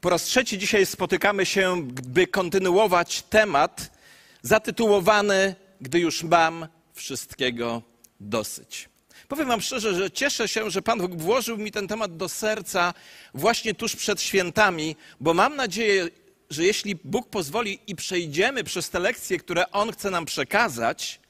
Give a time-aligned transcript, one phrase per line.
[0.00, 3.90] Po raz trzeci dzisiaj spotykamy się, by kontynuować temat
[4.42, 7.82] zatytułowany Gdy już mam wszystkiego
[8.20, 8.88] dosyć.
[9.28, 12.94] Powiem Wam szczerze, że cieszę się, że Pan Bóg włożył mi ten temat do serca
[13.34, 16.08] właśnie tuż przed świętami, bo mam nadzieję,
[16.50, 21.20] że jeśli Bóg pozwoli i przejdziemy przez te lekcje, które On chce nam przekazać,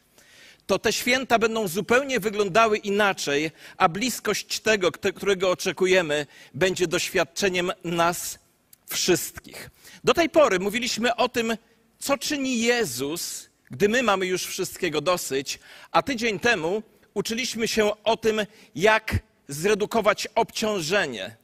[0.66, 8.38] to te święta będą zupełnie wyglądały inaczej, a bliskość tego, którego oczekujemy, będzie doświadczeniem nas
[8.86, 9.70] wszystkich.
[10.04, 11.56] Do tej pory mówiliśmy o tym,
[11.98, 15.58] co czyni Jezus, gdy my mamy już wszystkiego dosyć,
[15.90, 16.82] a tydzień temu
[17.14, 18.40] uczyliśmy się o tym,
[18.74, 21.36] jak zredukować obciążenie,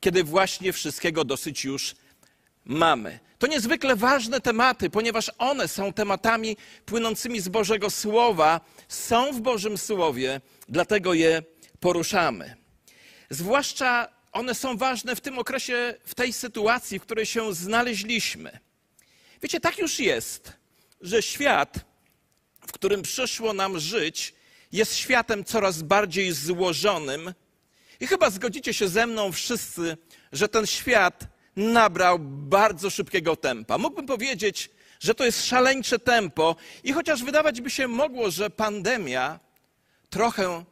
[0.00, 1.94] kiedy właśnie wszystkiego dosyć już
[2.64, 3.18] mamy.
[3.38, 9.78] To niezwykle ważne tematy, ponieważ one są tematami płynącymi z Bożego Słowa, są w Bożym
[9.78, 11.42] Słowie, dlatego je
[11.80, 12.56] poruszamy.
[13.30, 18.58] Zwłaszcza one są ważne w tym okresie, w tej sytuacji, w której się znaleźliśmy.
[19.42, 20.52] Wiecie, tak już jest,
[21.00, 21.74] że świat,
[22.66, 24.34] w którym przyszło nam żyć,
[24.72, 27.34] jest światem coraz bardziej złożonym.
[28.00, 29.96] I chyba zgodzicie się ze mną wszyscy,
[30.32, 31.24] że ten świat
[31.56, 33.78] nabrał bardzo szybkiego tempa.
[33.78, 39.40] Mógłbym powiedzieć, że to jest szaleńcze tempo, i chociaż wydawać by się mogło, że pandemia
[40.10, 40.64] trochę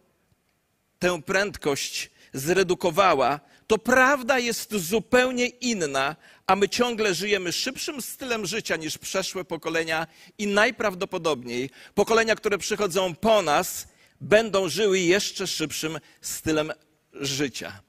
[0.98, 8.76] tę prędkość zredukowała, to prawda jest zupełnie inna, a my ciągle żyjemy szybszym stylem życia
[8.76, 10.06] niż przeszłe pokolenia
[10.38, 13.88] i najprawdopodobniej pokolenia, które przychodzą po nas,
[14.20, 16.72] będą żyły jeszcze szybszym stylem
[17.12, 17.80] życia.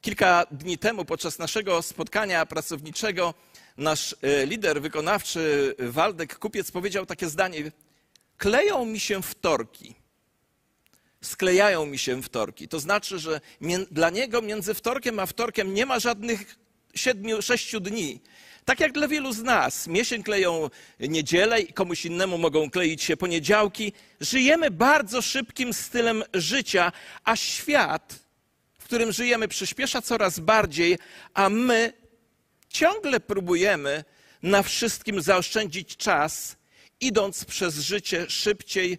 [0.00, 3.34] Kilka dni temu, podczas naszego spotkania pracowniczego,
[3.76, 7.72] nasz e, lider wykonawczy Waldek Kupiec powiedział takie zdanie:
[8.36, 10.03] Kleją mi się wtorki
[11.24, 12.68] sklejają mi się wtorki.
[12.68, 13.40] To znaczy, że
[13.90, 16.56] dla niego między wtorkiem a wtorkiem nie ma żadnych
[16.94, 18.20] siedmiu, sześciu dni.
[18.64, 19.86] Tak jak dla wielu z nas.
[19.86, 23.92] Mnie się kleją niedzielę i komuś innemu mogą kleić się poniedziałki.
[24.20, 26.92] Żyjemy bardzo szybkim stylem życia,
[27.24, 28.18] a świat,
[28.78, 30.98] w którym żyjemy, przyspiesza coraz bardziej,
[31.34, 31.92] a my
[32.68, 34.04] ciągle próbujemy
[34.42, 36.56] na wszystkim zaoszczędzić czas,
[37.00, 38.98] idąc przez życie szybciej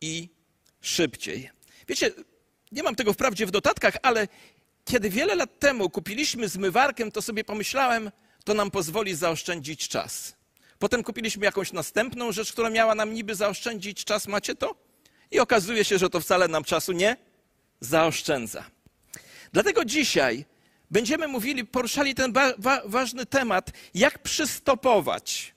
[0.00, 0.28] i
[0.80, 1.53] szybciej.
[1.88, 2.10] Wiecie,
[2.72, 4.28] nie mam tego wprawdzie w dodatkach, ale
[4.84, 8.10] kiedy wiele lat temu kupiliśmy zmywarkę, to sobie pomyślałem,
[8.44, 10.36] to nam pozwoli zaoszczędzić czas.
[10.78, 14.26] Potem kupiliśmy jakąś następną rzecz, która miała nam niby zaoszczędzić czas.
[14.26, 14.74] Macie to?
[15.30, 17.16] I okazuje się, że to wcale nam czasu nie
[17.80, 18.64] zaoszczędza.
[19.52, 20.44] Dlatego dzisiaj
[20.90, 25.54] będziemy mówili, poruszali ten wa ważny temat, jak przystopować,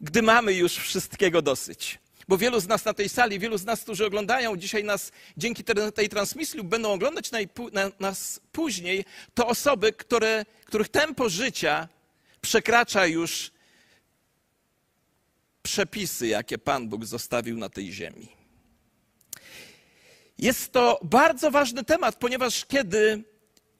[0.00, 1.98] gdy mamy już wszystkiego dosyć.
[2.28, 5.64] Bo wielu z nas na tej sali, wielu z nas, którzy oglądają dzisiaj nas dzięki
[5.94, 7.30] tej transmisji lub będą oglądać
[8.00, 9.04] nas później,
[9.34, 11.88] to osoby, które, których tempo życia
[12.40, 13.50] przekracza już
[15.62, 18.28] przepisy, jakie Pan Bóg zostawił na tej ziemi.
[20.38, 23.24] Jest to bardzo ważny temat, ponieważ kiedy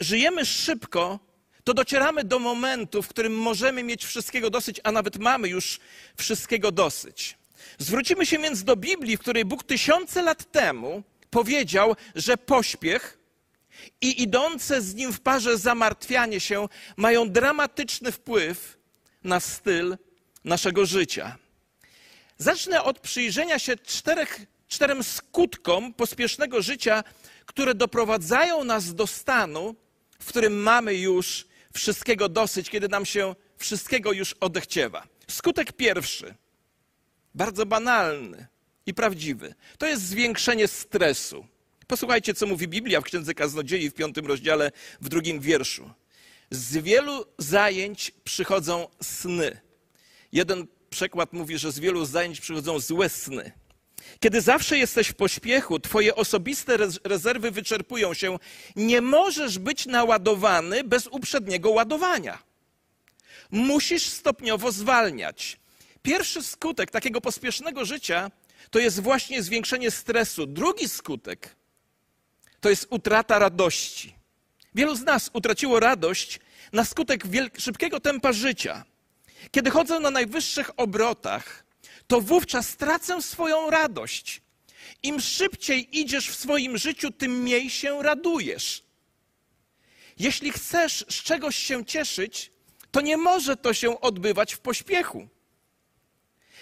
[0.01, 1.19] żyjemy szybko,
[1.65, 5.81] to docieramy do momentu, w którym możemy mieć wszystkiego dosyć, a nawet mamy już
[6.17, 7.39] wszystkiego dosyć.
[7.78, 13.19] Zwrócimy się więc do Biblii, w której Bóg tysiące lat temu powiedział, że pośpiech
[14.00, 18.78] i idące z nim w parze zamartwianie się mają dramatyczny wpływ
[19.25, 19.97] na styl
[20.45, 21.39] naszego życia.
[22.39, 27.05] Zacznę od przyjrzenia się czterech, czterem skutkom pospiesznego życia,
[27.47, 29.75] które doprowadzają nas do stanu,
[30.21, 35.06] w którym mamy już wszystkiego dosyć, kiedy nam się wszystkiego już odechciewa.
[35.28, 36.34] Skutek pierwszy–
[37.36, 38.47] bardzo banalny
[38.86, 39.54] i prawdziwy.
[39.78, 41.47] To jest zwiększenie stresu.
[41.86, 45.91] Posłuchajcie, co mówi Biblia w Księdze Kaznodziei w piątym rozdziale, w drugim wierszu.
[46.50, 49.60] Z wielu zajęć przychodzą sny.
[50.32, 53.53] Jeden przekład mówi, że z wielu zajęć przychodzą złe sny.
[54.20, 58.38] Kiedy zawsze jesteś w pośpiechu, twoje osobiste rezerwy wyczerpują się,
[58.76, 62.38] nie możesz być naładowany bez uprzedniego ładowania.
[63.50, 65.59] Musisz stopniowo zwalniać.
[66.06, 68.30] Pierwszy skutek takiego pospiesznego życia
[68.70, 70.47] to jest właśnie zwiększenie stresu.
[70.47, 71.56] Drugi skutek
[72.60, 74.14] to jest utrata radości.
[74.74, 76.41] Wielu z nas utraciło radość
[76.72, 77.24] na skutek
[77.58, 78.84] szybkiego tempa życia.
[79.50, 81.64] Kiedy chodzę na najwyższych obrotach,
[82.06, 84.42] to wówczas tracę swoją radość.
[85.03, 88.82] Im szybciej idziesz w swoim życiu, tym mniej się radujesz.
[90.18, 92.50] Jeśli chcesz z czegoś się cieszyć,
[92.91, 95.28] to nie może to się odbywać w pośpiechu.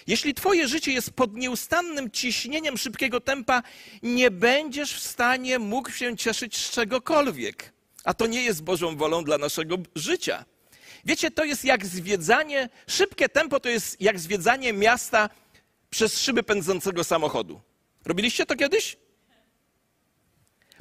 [0.07, 3.63] Jeśli Twoje życie jest pod nieustannym ciśnieniem szybkiego tempa,
[4.03, 7.73] nie będziesz w stanie mógł się cieszyć z czegokolwiek.
[8.03, 10.45] A to nie jest Bożą wolą dla naszego życia.
[11.05, 15.29] Wiecie, to jest jak zwiedzanie, szybkie tempo to jest jak zwiedzanie miasta
[15.89, 17.61] przez szyby pędzącego samochodu.
[18.05, 18.97] Robiliście to kiedyś?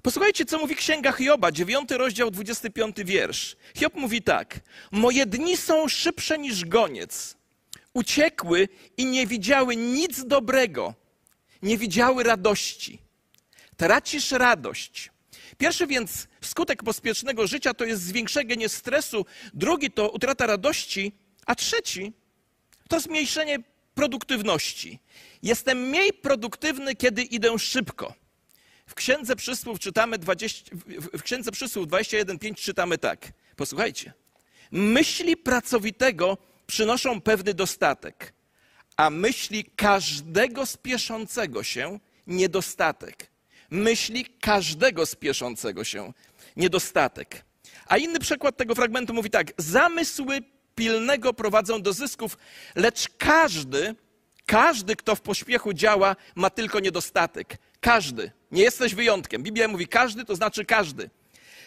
[0.03, 3.57] Posłuchajcie, co mówi Księga Hioba, 9 rozdział, 25 wiersz.
[3.77, 4.61] Hiob mówi tak:
[4.91, 7.34] Moje dni są szybsze niż goniec.
[7.95, 10.95] Uciekły i nie widziały nic dobrego,
[11.63, 12.99] nie widziały radości.
[13.77, 15.11] Tracisz radość.
[15.59, 21.13] Pierwszy więc skutek pospiesznego życia to jest zwiększenie stresu, drugi to utrata radości,
[21.47, 22.13] a trzeci
[22.89, 23.59] to zmniejszenie
[23.95, 24.99] produktywności.
[25.43, 28.15] Jestem mniej produktywny, kiedy idę szybko.
[28.87, 30.77] W Księdze Przysłów czytamy 20,
[31.13, 33.33] w Księdze Przysłów 21:5 czytamy tak.
[33.57, 34.13] Posłuchajcie.
[34.71, 38.35] Myśli pracowitego przynoszą pewny dostatek,
[38.97, 43.31] a myśli każdego spieszącego się niedostatek.
[43.71, 46.13] Myśli każdego spieszącego się
[46.57, 47.45] niedostatek.
[47.87, 50.41] A inny przykład tego fragmentu mówi tak: Zamysły
[50.75, 52.39] pilnego prowadzą do zysków,
[52.75, 53.95] lecz każdy,
[54.47, 57.59] każdy, kto w pośpiechu działa, ma tylko niedostatek.
[57.81, 58.31] Każdy.
[58.53, 59.43] Nie jesteś wyjątkiem.
[59.43, 61.11] Biblia mówi każdy, to znaczy każdy.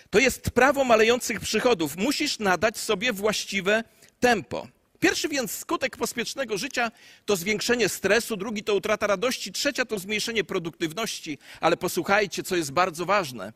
[0.09, 1.97] To jest prawo malejących przychodów.
[1.97, 3.83] Musisz nadać sobie właściwe
[4.19, 4.67] tempo.
[4.99, 6.91] Pierwszy więc skutek pospiesznego życia
[7.25, 11.38] to zwiększenie stresu, drugi to utrata radości, trzecia to zmniejszenie produktywności.
[11.61, 13.53] Ale posłuchajcie, co jest bardzo ważne.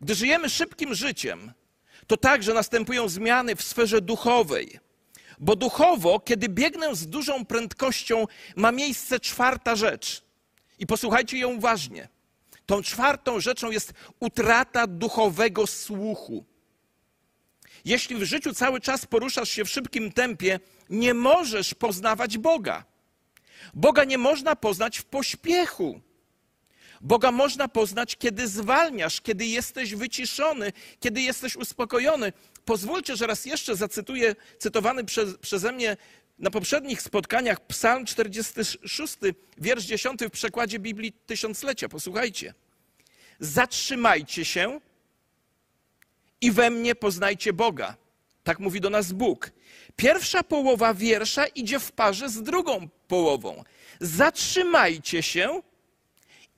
[0.00, 1.52] Gdy żyjemy szybkim życiem,
[2.06, 4.78] to także następują zmiany w sferze duchowej.
[5.38, 10.22] Bo duchowo, kiedy biegnę z dużą prędkością, ma miejsce czwarta rzecz.
[10.78, 12.08] I posłuchajcie ją uważnie.
[12.66, 16.44] Tą czwartą rzeczą jest utrata duchowego słuchu.
[17.84, 20.60] Jeśli w życiu cały czas poruszasz się w szybkim tempie,
[20.90, 22.84] nie możesz poznawać Boga.
[23.74, 26.00] Boga nie można poznać w pośpiechu.
[27.00, 32.32] Boga można poznać, kiedy zwalniasz, kiedy jesteś wyciszony, kiedy jesteś uspokojony.
[32.64, 35.96] Pozwólcie, że raz jeszcze zacytuję cytowany przez, przeze mnie
[36.38, 39.16] na poprzednich spotkaniach Psalm 46,
[39.58, 41.88] wiersz 10 w przekładzie Biblii Tysiąclecia.
[41.88, 42.54] Posłuchajcie.
[43.40, 44.80] Zatrzymajcie się
[46.40, 47.96] i we mnie poznajcie Boga.
[48.44, 49.50] Tak mówi do nas Bóg.
[49.96, 53.64] Pierwsza połowa wiersza idzie w parze z drugą połową.
[54.00, 55.62] Zatrzymajcie się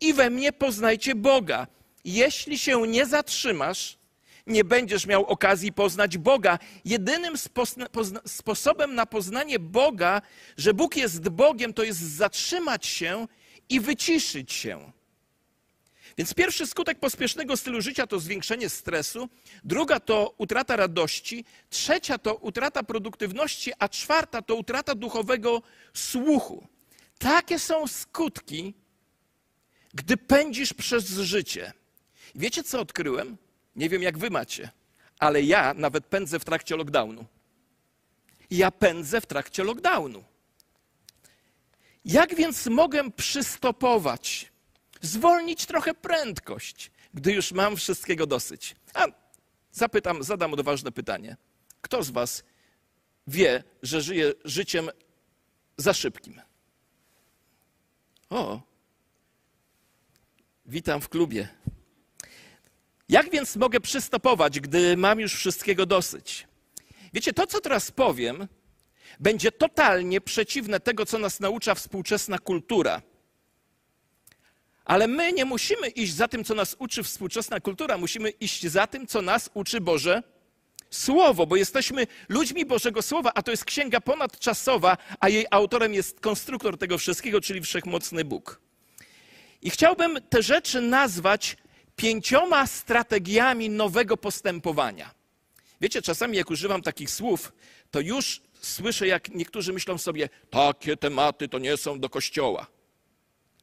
[0.00, 1.67] i we mnie poznajcie Boga.
[2.05, 3.99] Jeśli się nie zatrzymasz,
[4.46, 6.58] nie będziesz miał okazji poznać Boga.
[6.84, 7.34] Jedynym
[8.26, 10.23] sposobem na poznanie Boga,
[10.56, 13.29] że Bóg jest Bogiem, to jest zatrzymać się
[13.69, 14.93] i wyciszyć się.
[16.19, 19.29] Więc pierwszy skutek pospiesznego stylu życia to zwiększenie stresu,
[19.64, 25.62] druga to utrata radości, trzecia to utrata produktywności, a czwarta to utrata duchowego
[25.94, 26.67] słuchu.
[27.19, 28.75] Takie są skutki,
[29.94, 31.73] gdy pędzisz przez życie.
[32.35, 33.37] Wiecie, co odkryłem?
[33.76, 34.70] Nie wiem, jak wy macie,
[35.19, 37.25] ale ja nawet pędzę w trakcie lockdownu.
[38.50, 40.25] Ja pędzę w trakcie lockdownu.
[42.05, 44.51] Jak więc mogę przystopować
[45.02, 48.76] zwolnić trochę prędkość, gdy już mam wszystkiego dosyć.
[48.94, 49.06] A
[49.72, 51.37] zapytam, zadam odważne pytanie.
[51.81, 52.44] Kto z Was
[53.26, 54.90] wie, że żyje życiem
[55.76, 56.40] za szybkim?
[58.31, 58.60] O,
[60.66, 61.48] witam w klubie.
[63.08, 66.46] Jak więc mogę przystopować, gdy mam już wszystkiego dosyć?
[67.12, 68.48] Wiecie, to co teraz powiem,
[69.20, 73.03] będzie totalnie przeciwne tego, co nas naucza współczesna kultura.
[74.84, 78.86] Ale my nie musimy iść za tym, co nas uczy współczesna kultura, musimy iść za
[78.86, 80.22] tym, co nas uczy Boże
[80.91, 86.20] Słowo, bo jesteśmy ludźmi Bożego Słowa, a to jest księga ponadczasowa, a jej autorem jest
[86.20, 88.60] konstruktor tego wszystkiego, czyli wszechmocny Bóg.
[89.62, 91.56] I chciałbym te rzeczy nazwać
[91.96, 95.15] pięcioma strategiami nowego postępowania.
[95.81, 97.53] Wiecie, czasami jak używam takich słów,
[97.91, 102.67] to już słyszę, jak niektórzy myślą sobie, takie tematy to nie są do kościoła.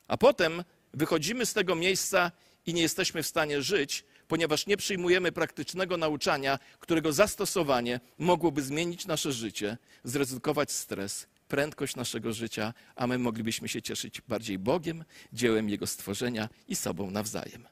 [0.07, 2.31] A potem wychodzimy z tego miejsca
[2.65, 9.05] i nie jesteśmy w stanie żyć, ponieważ nie przyjmujemy praktycznego nauczania, którego zastosowanie mogłoby zmienić
[9.05, 15.69] nasze życie, zredukować stres, prędkość naszego życia, a my moglibyśmy się cieszyć bardziej Bogiem, dziełem
[15.69, 17.67] Jego stworzenia i sobą nawzajem.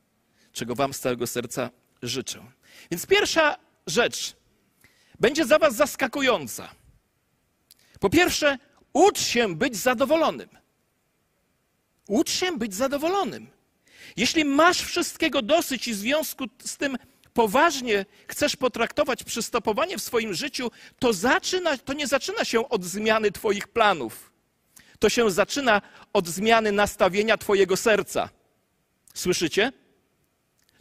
[0.54, 1.70] Czego Wam z całego serca
[2.02, 2.52] życzę.
[2.92, 3.58] Więc pierwsza
[3.88, 4.36] rzecz
[5.20, 6.70] będzie za Was zaskakująca.
[8.00, 8.58] Po pierwsze,
[8.94, 10.50] ucz się być zadowolonym.
[12.08, 13.48] Ucz się być zadowolonym.
[14.18, 16.98] Jeśli masz wszystkiego dosyć i w związku z tym
[17.34, 23.32] poważnie chcesz potraktować przystopowanie w swoim życiu, to, zaczyna, to nie zaczyna się od zmiany
[23.32, 24.32] Twoich planów.
[25.00, 25.82] To się zaczyna
[26.14, 28.30] od zmiany nastawienia Twojego serca.
[29.14, 29.72] Słyszycie?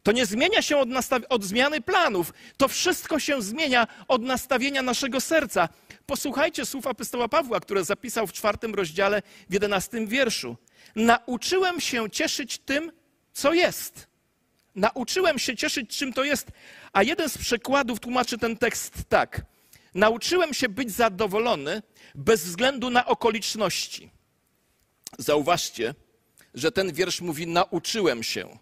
[0.02, 0.88] To nie zmienia się od,
[1.28, 2.32] od, zmiany planów.
[2.56, 5.68] To wszystko się zmienia od nastawienia naszego serca.
[6.06, 10.56] Posłuchajcie słów apostoła Pawła, które zapisał w czwartym rozdziale w jedenastym wierszu.
[10.96, 12.92] Nauczyłem się cieszyć tym,
[13.32, 14.06] co jest.
[14.74, 16.48] Nauczyłem się cieszyć, czym to jest.
[16.92, 19.42] A jeden z przykładów tłumaczy ten tekst tak.
[19.94, 21.82] Nauczyłem się być zadowolony
[22.14, 24.10] bez względu na okoliczności.
[25.18, 25.94] Zauważcie,
[26.54, 28.58] że ten wiersz mówi: Nauczyłem się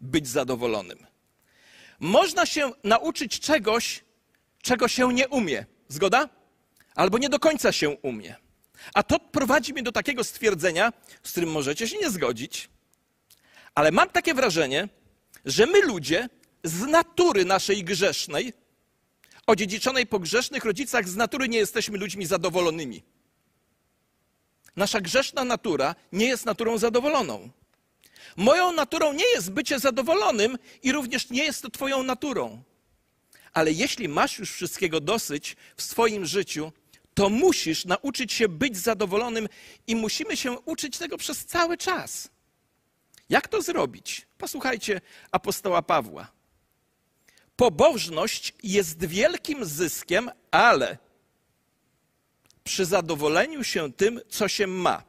[0.00, 1.06] być zadowolonym.
[2.00, 4.04] Można się nauczyć czegoś,
[4.62, 5.66] czego się nie umie.
[5.88, 6.28] Zgoda?
[6.94, 8.36] Albo nie do końca się umie.
[8.94, 10.92] A to prowadzi mnie do takiego stwierdzenia,
[11.22, 12.68] z którym możecie się nie zgodzić,
[13.74, 14.88] ale mam takie wrażenie,
[15.44, 16.28] że my ludzie
[16.64, 18.52] z natury naszej grzesznej,
[19.46, 23.02] odziedziczonej po grzesznych rodzicach, z natury nie jesteśmy ludźmi zadowolonymi.
[24.76, 27.50] Nasza grzeszna natura nie jest naturą zadowoloną.
[28.36, 32.62] Moją naturą nie jest bycie zadowolonym i również nie jest to Twoją naturą.
[33.52, 36.72] Ale jeśli masz już wszystkiego dosyć w swoim życiu,
[37.18, 39.48] to musisz nauczyć się być zadowolonym
[39.86, 42.28] i musimy się uczyć tego przez cały czas.
[43.28, 44.26] Jak to zrobić?
[44.38, 46.30] Posłuchajcie apostoła Pawła.
[47.56, 50.98] Pobożność jest wielkim zyskiem, ale
[52.64, 55.02] przy zadowoleniu się tym, co się ma.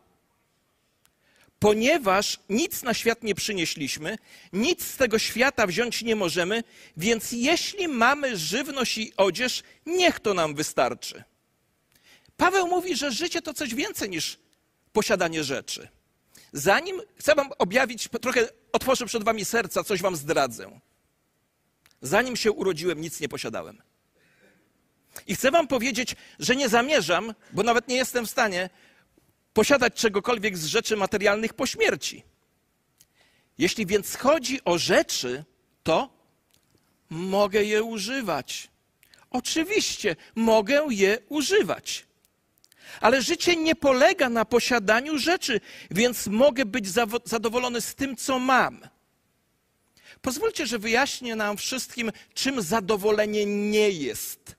[1.59, 4.17] Ponieważ nic na świat nie przynieśliśmy,
[4.53, 6.63] nic z tego świata wziąć nie możemy,
[6.97, 11.23] więc jeśli mamy żywność i odzież, niech to nam wystarczy.
[12.39, 14.37] Paweł mówi, że życie to coś więcej niż
[14.93, 15.87] posiadanie rzeczy.
[16.53, 20.79] Zanim chcę wam objawić, trochę otworzę przed wami serca, coś wam zdradzę.
[22.01, 23.81] Zanim się urodziłem, nic nie posiadałem.
[25.27, 28.69] I chcę wam powiedzieć, że nie zamierzam, bo nawet nie jestem w stanie
[29.53, 32.23] posiadać czegokolwiek z rzeczy materialnych po śmierci.
[33.57, 35.43] Jeśli więc chodzi o rzeczy,
[35.83, 36.09] to
[37.09, 38.69] mogę je używać.
[39.29, 42.08] Oczywiście mogę je używać.
[43.01, 46.87] Ale życie nie polega na posiadaniu rzeczy, więc mogę być
[47.25, 48.79] zadowolony z tym, co mam.
[50.21, 54.55] Pozwólcie, że wyjaśnię nam wszystkim, czym zadowolenie nie jest.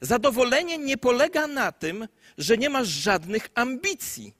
[0.00, 4.34] Zadowolenie nie polega na tym, że nie masz żadnych ambicji.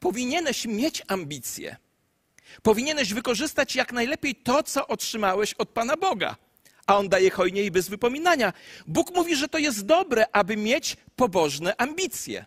[0.00, 1.76] Powinieneś mieć ambicje.
[2.62, 6.36] Powinieneś wykorzystać jak najlepiej to, co otrzymałeś od Pana Boga
[6.88, 8.52] a on daje hojnie i bez wypominania.
[8.86, 12.46] Bóg mówi, że to jest dobre, aby mieć pobożne ambicje.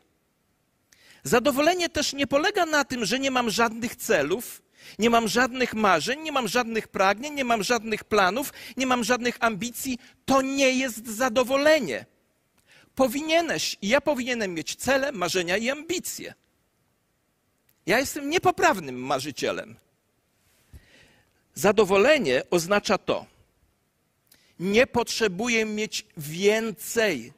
[1.23, 4.61] Zadowolenie też nie polega na tym, że nie mam żadnych celów,
[4.99, 9.37] nie mam żadnych marzeń, nie mam żadnych pragnień, nie mam żadnych planów, nie mam żadnych
[9.39, 9.99] ambicji.
[10.25, 12.05] To nie jest zadowolenie.
[12.95, 16.33] Powinieneś i ja powinienem mieć cele, marzenia i ambicje.
[17.85, 19.75] Ja jestem niepoprawnym marzycielem.
[21.53, 23.25] Zadowolenie oznacza to,
[24.61, 27.33] nie potrzebuję mieć więcej.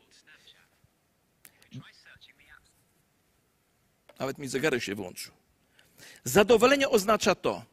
[4.19, 5.33] Nawet mi zegarek się włączył.
[6.23, 7.65] Zadowolenie oznacza to,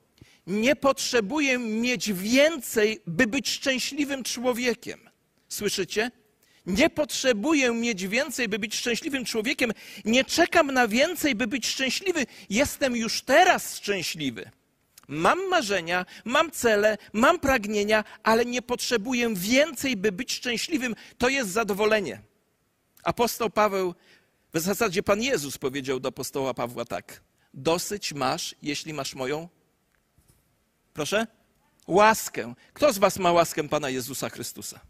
[0.47, 5.01] nie potrzebuję mieć więcej, by być szczęśliwym człowiekiem.
[5.49, 6.11] Słyszycie?
[6.67, 9.73] Nie potrzebuję mieć więcej, by być szczęśliwym człowiekiem.
[10.05, 12.27] Nie czekam na więcej, by być szczęśliwy.
[12.51, 14.51] Jestem już teraz szczęśliwy.
[15.11, 20.95] Mam marzenia, mam cele, mam pragnienia, ale nie potrzebuję więcej, by być szczęśliwym.
[21.19, 22.23] To jest zadowolenie.
[23.05, 23.95] Apostoł Paweł,
[24.55, 27.21] w zasadzie Pan Jezus powiedział do apostoła Pawła tak:
[27.55, 29.49] Dosyć masz, jeśli masz moją.
[30.95, 31.27] Proszę?
[31.87, 32.55] Łaskę.
[32.73, 34.81] Kto z Was ma łaskę Pana Jezusa Chrystusa?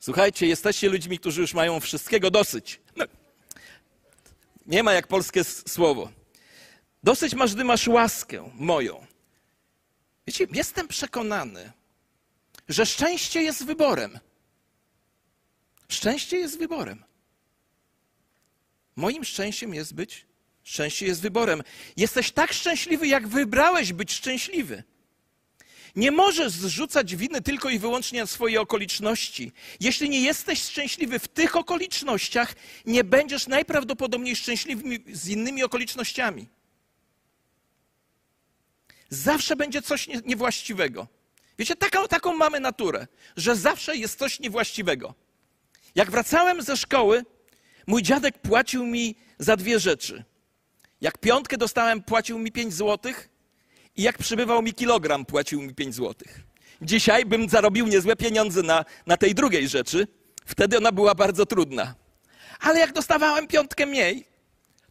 [0.00, 2.80] Słuchajcie, jesteście ludźmi, którzy już mają wszystkiego dosyć.
[2.96, 3.04] No.
[4.66, 6.19] Nie ma jak polskie słowo.
[7.02, 9.06] Dosyć masz, gdy masz łaskę moją.
[10.26, 11.72] Wiecie, jestem przekonany,
[12.68, 14.18] że szczęście jest wyborem.
[15.88, 17.04] Szczęście jest wyborem.
[18.96, 20.26] Moim szczęściem jest być,
[20.64, 21.62] szczęście jest wyborem.
[21.96, 24.82] Jesteś tak szczęśliwy, jak wybrałeś być szczęśliwy.
[25.96, 29.52] Nie możesz zrzucać winy tylko i wyłącznie na swoje okoliczności.
[29.80, 32.54] Jeśli nie jesteś szczęśliwy w tych okolicznościach,
[32.86, 36.46] nie będziesz najprawdopodobniej szczęśliwy z innymi okolicznościami.
[39.10, 41.06] Zawsze będzie coś niewłaściwego.
[41.58, 45.14] Wiecie, taką, taką mamy naturę, że zawsze jest coś niewłaściwego.
[45.94, 47.24] Jak wracałem ze szkoły,
[47.86, 50.24] mój dziadek płacił mi za dwie rzeczy.
[51.00, 53.28] Jak piątkę dostałem, płacił mi pięć złotych
[53.96, 56.40] i jak przybywał mi kilogram, płacił mi pięć złotych.
[56.82, 60.06] Dzisiaj bym zarobił niezłe pieniądze na, na tej drugiej rzeczy.
[60.46, 61.94] Wtedy ona była bardzo trudna.
[62.60, 64.24] Ale jak dostawałem piątkę mniej,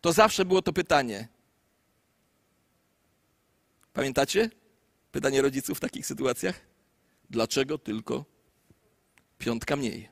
[0.02, 1.28] to zawsze było to pytanie:
[4.00, 4.50] Pamiętacie?
[5.12, 6.60] Pytanie rodziców w takich sytuacjach?
[7.30, 8.26] Dlaczego tylko
[9.38, 10.10] piątka mniej?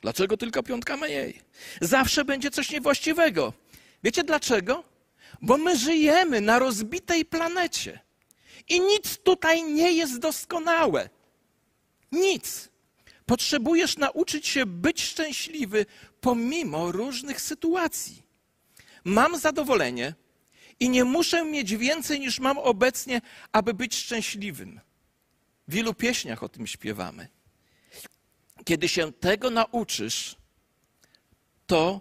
[0.00, 1.40] Dlaczego tylko piątka mniej?
[1.80, 3.52] Zawsze będzie coś niewłaściwego.
[4.04, 4.84] Wiecie dlaczego?
[5.42, 8.00] Bo my żyjemy na rozbitej planecie
[8.68, 11.08] i nic tutaj nie jest doskonałe.
[12.12, 12.68] Nic.
[13.26, 15.86] Potrzebujesz nauczyć się być szczęśliwy
[16.20, 18.22] pomimo różnych sytuacji.
[19.04, 20.14] Mam zadowolenie
[20.80, 23.20] i nie muszę mieć więcej niż mam obecnie,
[23.52, 24.80] aby być szczęśliwym.
[25.68, 27.28] W wielu pieśniach o tym śpiewamy.
[28.64, 30.36] Kiedy się tego nauczysz,
[31.66, 32.00] to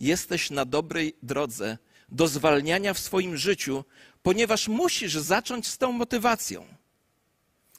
[0.00, 1.78] jesteś na dobrej drodze
[2.08, 3.84] do zwalniania w swoim życiu,
[4.22, 6.66] ponieważ musisz zacząć z tą motywacją.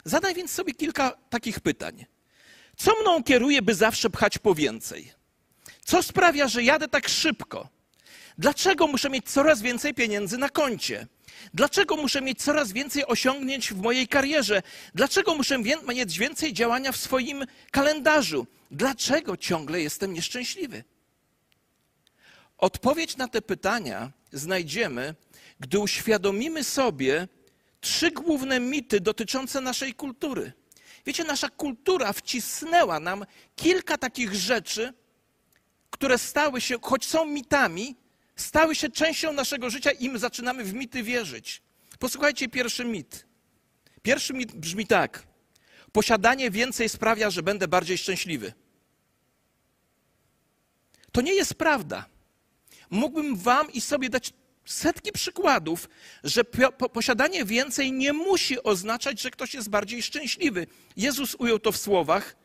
[0.05, 2.05] Zadaj więc sobie kilka takich pytań.
[2.77, 5.11] Co mną kieruje, by zawsze pchać po więcej?
[5.85, 7.69] Co sprawia, że jadę tak szybko?
[8.41, 11.07] Dlaczego muszę mieć coraz więcej pieniędzy na koncie?
[11.53, 14.61] Dlaczego muszę mieć coraz więcej osiągnięć w mojej karierze?
[14.95, 15.57] Dlaczego muszę
[15.87, 18.47] mieć więcej działania w swoim kalendarzu?
[18.71, 20.83] Dlaczego ciągle jestem nieszczęśliwy?
[22.57, 25.15] Odpowiedź na te pytania znajdziemy,
[25.59, 27.27] gdy uświadomimy sobie
[27.81, 30.53] trzy główne mity dotyczące naszej kultury.
[31.05, 34.93] Wiecie, nasza kultura wcisnęła nam kilka takich rzeczy,
[35.89, 38.00] które stały się, choć są mitami,
[38.35, 41.61] stały się częścią naszego życia i my zaczynamy w mity wierzyć.
[41.99, 43.25] Posłuchajcie pierwszy mit.
[44.01, 45.23] Pierwszy mit brzmi tak.
[45.91, 48.53] Posiadanie więcej sprawia, że będę bardziej szczęśliwy.
[51.11, 52.05] To nie jest prawda.
[52.89, 54.33] Mógłbym wam i sobie dać
[54.65, 55.89] setki przykładów,
[56.23, 56.43] że
[56.93, 60.67] posiadanie więcej nie musi oznaczać, że ktoś jest bardziej szczęśliwy.
[60.97, 62.35] Jezus ujął to w słowach: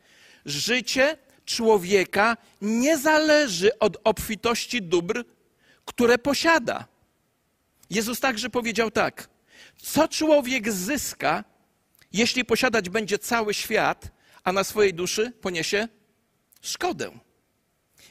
[0.45, 5.23] Życie człowieka nie zależy od obfitości dóbr,
[5.97, 6.85] które posiada.
[7.89, 9.29] Jezus także powiedział tak:
[9.77, 11.43] Co człowiek zyska,
[12.11, 14.11] jeśli posiadać będzie cały świat,
[14.43, 15.87] a na swojej duszy poniesie
[16.61, 17.19] szkodę?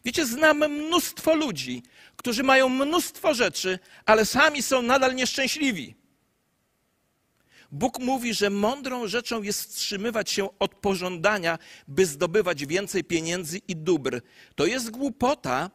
[0.05, 1.83] Wiecie, znamy mnóstwo ludzi,
[2.17, 5.95] którzy mają mnóstwo rzeczy, ale sami są nadal nieszczęśliwi.
[7.73, 11.59] Bóg mówi, że mądrą rzeczą jest wstrzymywać się od pożądania,
[11.89, 14.21] by zdobywać więcej pieniędzy i dóbr.
[14.55, 15.71] To jest głupota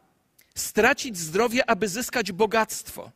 [0.56, 3.12] stracić zdrowie, aby zyskać bogactwo.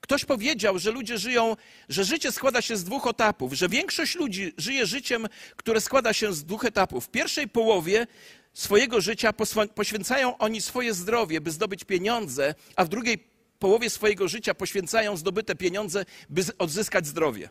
[0.00, 1.56] Ktoś powiedział, że ludzie żyją,
[1.88, 6.32] że życie składa się z dwóch etapów, że większość ludzi żyje życiem, które składa się
[6.32, 7.04] z dwóch etapów.
[7.04, 8.06] W pierwszej połowie
[8.52, 9.32] swojego życia
[9.74, 13.18] poświęcają oni swoje zdrowie, by zdobyć pieniądze, a w drugiej
[13.58, 17.48] połowie swojego życia poświęcają zdobyte pieniądze, by odzyskać zdrowie.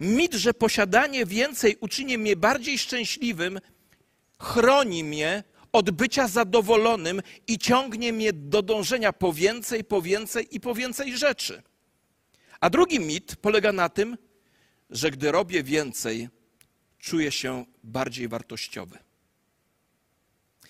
[0.00, 3.60] Mit, że posiadanie więcej uczyni mnie bardziej szczęśliwym,
[4.38, 10.60] chroni mnie od bycia zadowolonym i ciągnie mnie do dążenia po więcej, po więcej i
[10.60, 11.62] po więcej rzeczy.
[12.60, 14.18] A drugi mit polega na tym,
[14.90, 16.28] że gdy robię więcej,
[16.98, 18.98] czuję się bardziej wartościowy.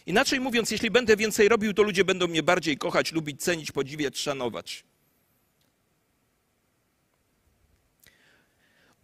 [0.07, 4.19] Inaczej mówiąc, jeśli będę więcej robił, to ludzie będą mnie bardziej kochać, lubić, cenić, podziwiać,
[4.19, 4.85] szanować.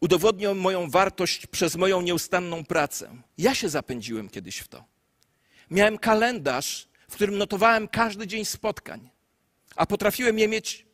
[0.01, 3.23] Udowodnią moją wartość przez moją nieustanną pracę.
[3.39, 4.96] Ja się zapędziłem kiedyś w to.
[5.71, 9.11] Miałem kalendarz, w którym notowałem każdy dzień spotkań,
[9.77, 10.87] a potrafiłem je mieć,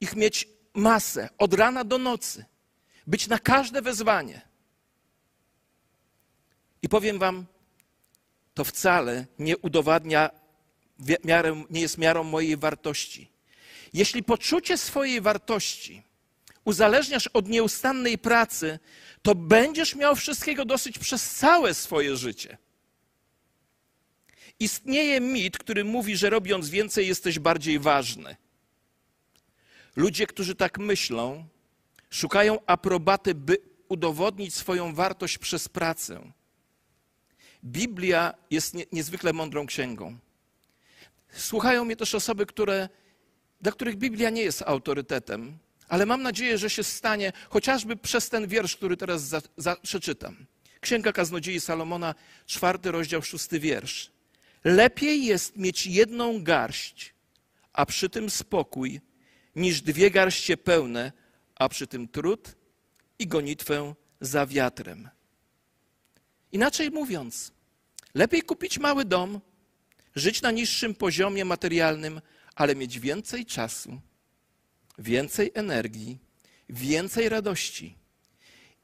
[0.00, 2.44] ich mieć masę, od rana do nocy,
[3.06, 4.40] być na każde wezwanie.
[6.82, 7.46] I powiem Wam,
[8.54, 10.30] to wcale nie udowadnia,
[11.24, 13.30] miarę, nie jest miarą mojej wartości.
[13.92, 16.02] Jeśli poczucie swojej wartości
[16.64, 18.78] uzależniasz od nieustannej pracy,
[19.22, 22.58] to będziesz miał wszystkiego dosyć przez całe swoje życie.
[24.60, 28.36] Istnieje mit, który mówi, że robiąc więcej jesteś bardziej ważny.
[29.96, 31.46] Ludzie, którzy tak myślą,
[32.10, 33.56] szukają aprobaty, by
[33.88, 36.32] udowodnić swoją wartość przez pracę.
[37.64, 40.18] Biblia jest nie, niezwykle mądrą księgą.
[41.32, 42.88] Słuchają mnie też osoby, które,
[43.60, 48.48] dla których Biblia nie jest autorytetem, ale mam nadzieję, że się stanie chociażby przez ten
[48.48, 50.46] wiersz, który teraz za, za, przeczytam.
[50.80, 52.14] Księga Kaznodziei Salomona,
[52.46, 54.13] czwarty rozdział, szósty wiersz.
[54.64, 57.14] Lepiej jest mieć jedną garść,
[57.72, 59.00] a przy tym spokój,
[59.56, 61.12] niż dwie garście pełne,
[61.54, 62.56] a przy tym trud
[63.18, 65.08] i gonitwę za wiatrem.
[66.52, 67.52] Inaczej mówiąc,
[68.14, 69.40] lepiej kupić mały dom,
[70.14, 72.20] żyć na niższym poziomie materialnym,
[72.54, 74.00] ale mieć więcej czasu,
[74.98, 76.18] więcej energii,
[76.68, 77.96] więcej radości.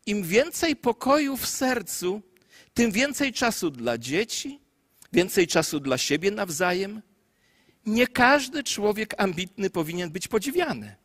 [0.06, 2.22] Im więcej pokoju w sercu,
[2.74, 4.60] tym więcej czasu dla dzieci,
[5.12, 7.02] więcej czasu dla siebie nawzajem.
[7.86, 10.96] Nie każdy człowiek ambitny powinien być podziwiany.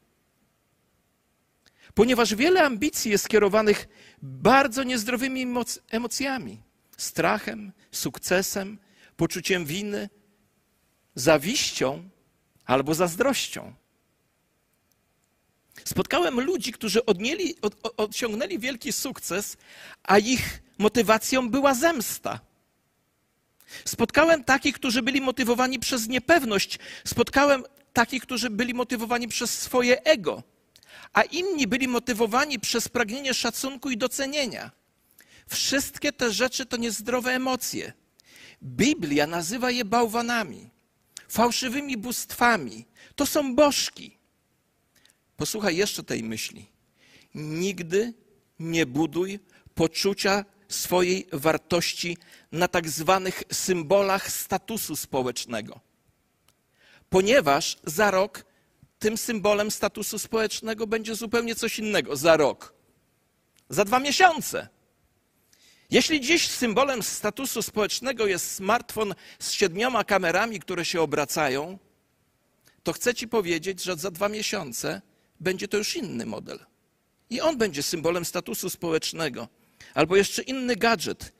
[1.93, 3.87] Ponieważ wiele ambicji jest skierowanych
[4.21, 5.47] bardzo niezdrowymi
[5.91, 6.61] emocjami
[6.97, 8.77] strachem, sukcesem,
[9.17, 10.09] poczuciem winy,
[11.15, 12.09] zawiścią
[12.65, 13.73] albo zazdrością.
[15.85, 19.57] Spotkałem ludzi, którzy odnieli, od, osiągnęli wielki sukces,
[20.03, 22.39] a ich motywacją była zemsta.
[23.85, 26.79] Spotkałem takich, którzy byli motywowani przez niepewność.
[27.05, 30.43] Spotkałem takich, którzy byli motywowani przez swoje ego,
[31.13, 34.71] a inni byli motywowani przez pragnienie szacunku i docenienia.
[35.47, 37.93] Wszystkie te rzeczy to niezdrowe emocje.
[38.63, 40.69] Biblia nazywa je bałwanami,
[41.27, 42.85] fałszywymi bóstwami.
[43.15, 44.17] To są bożki.
[45.37, 46.65] Posłuchaj jeszcze tej myśli.
[47.35, 48.13] Nigdy
[48.59, 49.39] nie buduj
[49.75, 52.17] poczucia swojej wartości
[52.51, 55.79] na tak zwanych symbolach statusu społecznego.
[57.09, 58.45] Ponieważ za rok
[58.99, 62.15] tym symbolem statusu społecznego będzie zupełnie coś innego.
[62.15, 62.73] Za rok.
[63.69, 64.67] Za dwa miesiące.
[65.89, 71.79] Jeśli dziś symbolem statusu społecznego jest smartfon z siedmioma kamerami, które się obracają,
[72.83, 75.01] to chcę Ci powiedzieć, że za dwa miesiące
[75.39, 76.59] będzie to już inny model.
[77.29, 79.47] I on będzie symbolem statusu społecznego.
[79.95, 81.33] Albo jeszcze inny gadżet.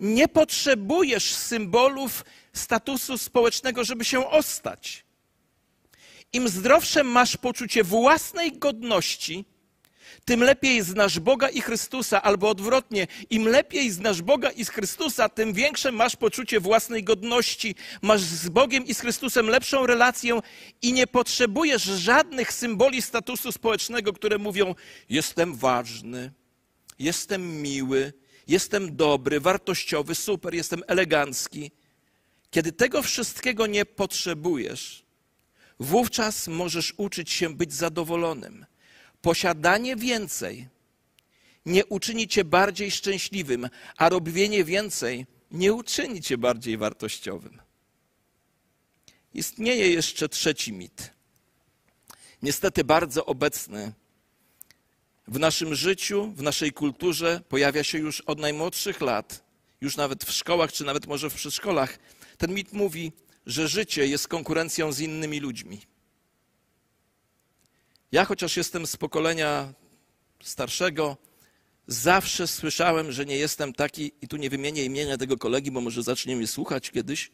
[0.00, 5.04] Nie potrzebujesz symbolów statusu społecznego, żeby się ostać.
[6.32, 9.44] Im zdrowsze masz poczucie własnej godności,
[10.24, 15.52] tym lepiej znasz Boga i Chrystusa, albo odwrotnie, im lepiej znasz Boga i Chrystusa, tym
[15.52, 20.40] większe masz poczucie własnej godności, masz z Bogiem i z Chrystusem lepszą relację
[20.82, 24.74] i nie potrzebujesz żadnych symboli statusu społecznego, które mówią:
[25.08, 26.32] Jestem ważny,
[26.98, 28.12] jestem miły,
[28.48, 31.70] jestem dobry, wartościowy, super, jestem elegancki.
[32.50, 35.04] Kiedy tego wszystkiego nie potrzebujesz,
[35.80, 38.66] wówczas możesz uczyć się być zadowolonym
[39.22, 40.68] Posiadanie więcej
[41.66, 47.60] nie uczyni cię bardziej szczęśliwym, a robienie więcej nie uczyni cię bardziej wartościowym.
[49.34, 51.10] Istnieje jeszcze trzeci mit.
[52.42, 53.92] Niestety bardzo obecny
[55.28, 59.44] w naszym życiu, w naszej kulturze, pojawia się już od najmłodszych lat,
[59.80, 61.98] już nawet w szkołach, czy nawet może w przedszkolach.
[62.38, 63.12] Ten mit mówi,
[63.46, 65.80] że życie jest konkurencją z innymi ludźmi.
[68.12, 69.74] Ja, chociaż jestem z pokolenia
[70.42, 71.16] starszego,
[71.86, 76.02] zawsze słyszałem, że nie jestem taki, i tu nie wymienię imienia tego kolegi, bo może
[76.02, 77.30] zacznie mnie słuchać kiedyś.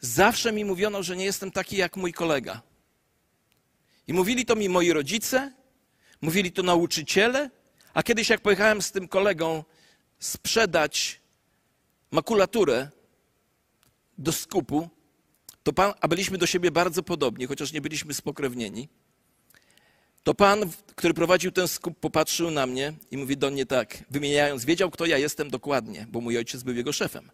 [0.00, 2.62] Zawsze mi mówiono, że nie jestem taki jak mój kolega.
[4.06, 5.52] I mówili to mi moi rodzice,
[6.24, 7.50] mówili to nauczyciele,
[7.94, 9.64] a kiedyś jak pojechałem z tym kolegą
[10.18, 11.20] sprzedać
[12.10, 12.88] makulaturę
[14.18, 14.88] do skupu,
[15.62, 18.88] to pan, a byliśmy do siebie bardzo podobni, chociaż nie byliśmy spokrewnieni,
[20.22, 24.64] to pan, który prowadził ten skup, popatrzył na mnie i mówi do mnie tak, wymieniając,
[24.64, 27.30] wiedział, kto ja jestem dokładnie, bo mój ojciec był jego szefem.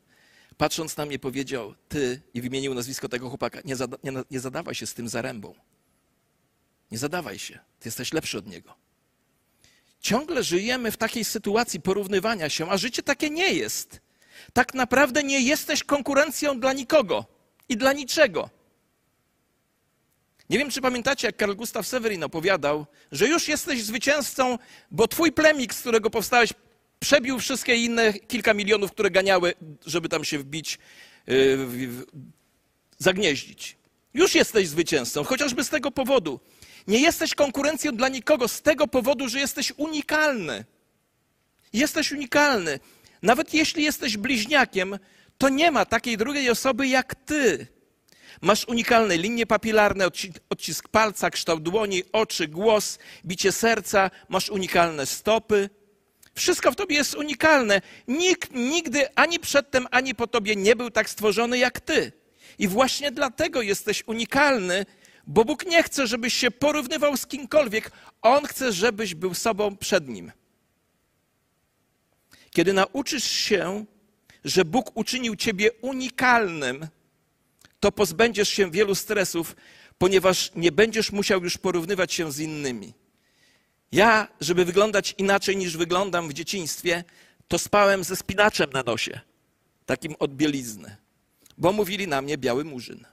[0.57, 4.75] Patrząc na mnie, powiedział, ty, i wymienił nazwisko tego chłopaka, nie, zada, nie, nie zadawaj
[4.75, 5.55] się z tym zarębą.
[6.91, 8.75] Nie zadawaj się, ty jesteś lepszy od niego.
[10.01, 14.01] Ciągle żyjemy w takiej sytuacji porównywania się, a życie takie nie jest.
[14.53, 17.25] Tak naprawdę nie jesteś konkurencją dla nikogo
[17.69, 18.51] i dla niczego.
[20.51, 24.59] Nie wiem, czy pamiętacie, jak Karl Gustav Severin opowiadał, że już jesteś zwycięzcą,
[24.91, 26.53] bo twój plemik, z którego powstałeś,
[27.01, 29.55] przebił wszystkie inne kilka milionów, które ganiały,
[29.87, 30.79] żeby tam się wbić,
[31.27, 31.59] yy,
[32.99, 33.77] zagnieździć.
[34.15, 36.41] Już jesteś zwycięzcą, chociażby z tego powodu.
[36.91, 40.65] Nie jesteś konkurencją dla nikogo z tego powodu, że jesteś unikalny.
[41.73, 42.81] Jesteś unikalny.
[43.23, 44.99] Nawet jeśli jesteś bliźniakiem,
[45.39, 47.67] to nie ma takiej drugiej osoby jak ty.
[48.41, 50.07] Masz unikalne linie papilarne,
[50.51, 55.71] odcisk palca, kształt dłoni, oczy, głos, bicie serca, masz unikalne stopy.
[56.35, 57.81] Wszystko w tobie jest unikalne.
[58.09, 62.13] Nikt nigdy ani przedtem, ani po tobie nie był tak stworzony jak ty.
[62.59, 64.87] I właśnie dlatego jesteś unikalny,
[65.31, 67.91] bo Bóg nie chce, żebyś się porównywał z kimkolwiek.
[68.23, 70.33] On chce, żebyś był sobą przed Nim.
[72.51, 73.85] Kiedy nauczysz się,
[74.45, 76.87] że Bóg uczynił ciebie unikalnym,
[77.81, 79.57] to pozbędziesz się wielu stresów,
[79.99, 82.95] ponieważ nie będziesz musiał już porównywać się z innymi.
[83.93, 87.05] Ja, żeby wyglądać inaczej niż wyglądam w dzieciństwie,
[87.49, 89.21] to spałem ze spinaczem na nosie,
[89.87, 90.97] takim od bielizny,
[91.59, 93.07] bo mówili na mnie biały murzyn.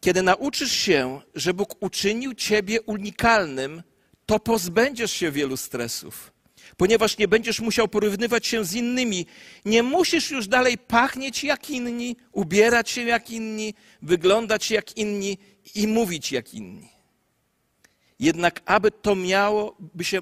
[0.00, 3.82] Kiedy nauczysz się, że Bóg uczynił ciebie unikalnym,
[4.26, 6.32] to pozbędziesz się wielu stresów
[6.76, 9.26] ponieważ nie będziesz musiał porównywać się z innymi.
[9.64, 15.38] Nie musisz już dalej pachnieć jak inni, ubierać się jak inni, wyglądać jak inni
[15.74, 16.88] i mówić jak inni.
[18.18, 20.20] Jednak aby to miało, by się,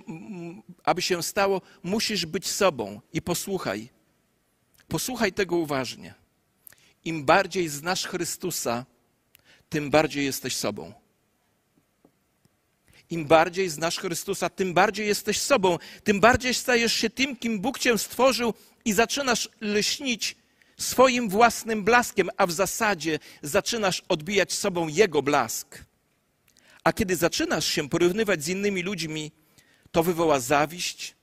[0.85, 3.01] aby się stało, musisz być sobą.
[3.12, 3.88] I posłuchaj.
[4.88, 6.14] Posłuchaj tego uważnie.
[7.05, 8.87] Im bardziej znasz Chrystusa,
[9.68, 10.92] tym bardziej jesteś sobą.
[13.11, 17.78] Im bardziej znasz Chrystusa, tym bardziej jesteś sobą, tym bardziej stajesz się tym, kim Bóg
[17.78, 18.54] cię stworzył
[18.85, 20.37] i zaczynasz lśnić
[20.76, 25.85] swoim własnym blaskiem, a w zasadzie zaczynasz odbijać sobą Jego blask.
[26.85, 29.33] A kiedy zaczynasz się porównywać z innymi ludźmi,
[29.92, 31.16] to wywoła zawiść,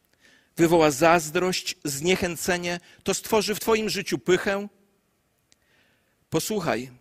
[0.58, 4.68] wywoła zazdrość, zniechęcenie, to stworzy w Twoim życiu pychę.
[6.30, 6.92] Posłuchaj,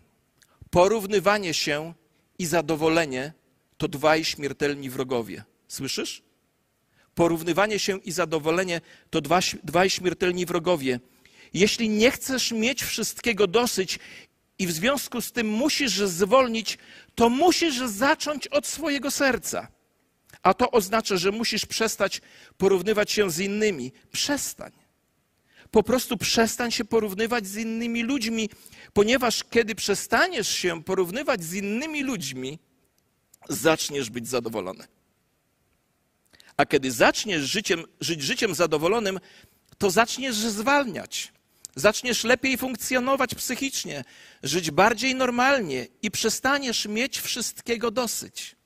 [0.74, 1.94] porównywanie się
[2.38, 3.32] i zadowolenie
[3.76, 5.44] to dwaj śmiertelni wrogowie.
[5.68, 6.22] Słyszysz?
[7.14, 11.00] Porównywanie się i zadowolenie to dwa, dwaj śmiertelni wrogowie.
[11.52, 13.98] Jeśli nie chcesz mieć wszystkiego dosyć
[14.58, 16.78] i w związku z tym musisz zwolnić,
[17.14, 19.68] to musisz zacząć od swojego serca.
[20.42, 22.20] A to oznacza, że musisz przestać
[22.58, 23.92] porównywać się z innymi.
[24.12, 24.83] Przestań.
[25.74, 28.50] Po prostu przestań się porównywać z innymi ludźmi,
[28.92, 32.58] ponieważ kiedy przestaniesz się porównywać z innymi ludźmi,
[33.48, 34.84] zaczniesz być zadowolony.
[36.56, 39.20] A kiedy zaczniesz życiem, żyć życiem zadowolonym,
[39.78, 41.32] to zaczniesz zwalniać.
[41.76, 44.04] Zaczniesz lepiej funkcjonować psychicznie,
[44.42, 48.56] żyć bardziej normalnie i przestaniesz mieć wszystkiego dosyć.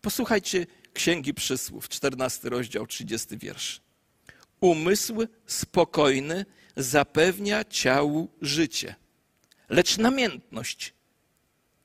[0.00, 3.85] Posłuchajcie Księgi Przysłów, 14 rozdział, 30 wiersz.
[4.60, 6.44] Umysł spokojny
[6.76, 8.94] zapewnia ciału życie,
[9.68, 10.94] lecz namiętność,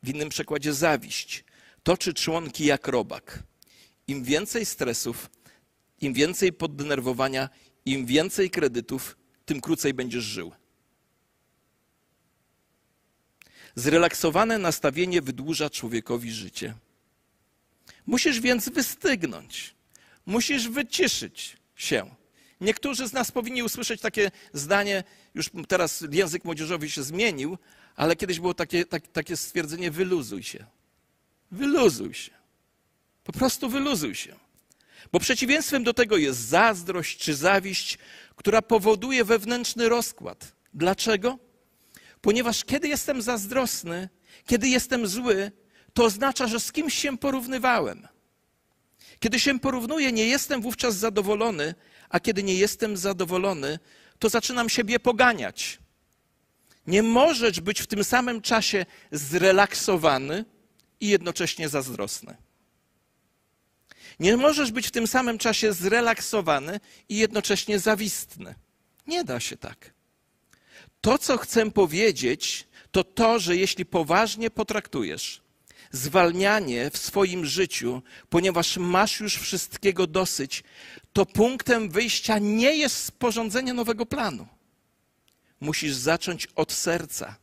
[0.03, 1.43] w innym przekładzie zawiść,
[1.83, 3.43] toczy członki jak robak.
[4.07, 5.29] Im więcej stresów,
[6.01, 7.49] im więcej poddenerwowania,
[7.85, 10.51] im więcej kredytów, tym krócej będziesz żył.
[13.75, 16.73] Zrelaksowane nastawienie wydłuża człowiekowi życie.
[18.05, 19.75] Musisz więc wystygnąć,
[20.25, 22.20] musisz wyciszyć się.
[22.61, 25.03] Niektórzy z nas powinni usłyszeć takie zdanie,
[25.35, 27.57] już teraz język młodzieżowy się zmienił,
[27.95, 30.65] ale kiedyś było takie, tak, takie stwierdzenie: wyluzuj się.
[31.51, 32.31] Wyluzuj się.
[33.23, 34.35] Po prostu wyluzuj się.
[35.11, 37.97] Bo przeciwieństwem do tego jest zazdrość czy zawiść,
[38.35, 40.55] która powoduje wewnętrzny rozkład.
[40.73, 41.39] Dlaczego?
[42.21, 44.09] Ponieważ kiedy jestem zazdrosny,
[44.45, 45.51] kiedy jestem zły,
[45.93, 48.07] to oznacza, że z kimś się porównywałem.
[49.19, 51.75] Kiedy się porównuję, nie jestem wówczas zadowolony,
[52.11, 53.79] a kiedy nie jestem zadowolony,
[54.19, 55.79] to zaczynam siebie poganiać.
[56.87, 60.45] Nie możesz być w tym samym czasie zrelaksowany
[60.99, 62.37] i jednocześnie zazdrosny.
[64.19, 68.55] Nie możesz być w tym samym czasie zrelaksowany i jednocześnie zawistny.
[69.07, 69.93] Nie da się tak.
[71.01, 75.41] To, co chcę powiedzieć, to to, że jeśli poważnie potraktujesz
[75.91, 80.63] zwalnianie w swoim życiu, ponieważ masz już wszystkiego dosyć,
[81.13, 84.47] to punktem wyjścia nie jest sporządzenie nowego planu.
[85.59, 87.35] Musisz zacząć od serca.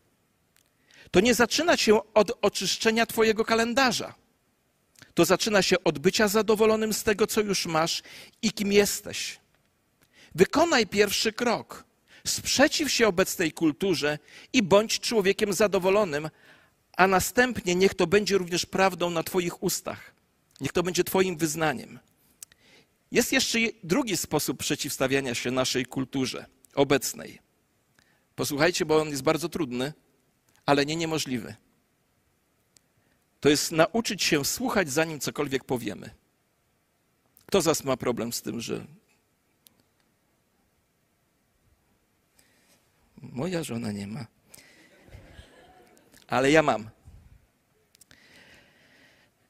[1.10, 4.14] To nie zaczyna się od oczyszczenia Twojego kalendarza
[5.18, 8.02] to zaczyna się od bycia zadowolonym z tego, co już masz
[8.42, 9.38] i kim jesteś.
[10.34, 11.84] Wykonaj pierwszy krok.
[12.26, 14.18] Sprzeciw się obecnej kulturze
[14.52, 16.30] i bądź człowiekiem zadowolonym,
[16.98, 20.14] a następnie niech to będzie również prawdą na Twoich ustach.
[20.60, 21.98] Niech to będzie Twoim wyznaniem.
[23.10, 27.38] Jest jeszcze drugi sposób przeciwstawiania się naszej kulturze obecnej.
[28.34, 29.92] Posłuchajcie, bo on jest bardzo trudny,
[30.66, 31.54] ale nie niemożliwy
[33.40, 36.10] to jest nauczyć się słuchać, zanim cokolwiek powiemy.
[37.46, 38.86] Kto z Was ma problem z tym, że.
[43.22, 44.26] Moja żona nie ma.
[46.28, 46.90] Ale ja mam.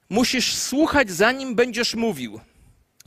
[0.08, 2.40] Musisz słuchać, zanim będziesz mówił.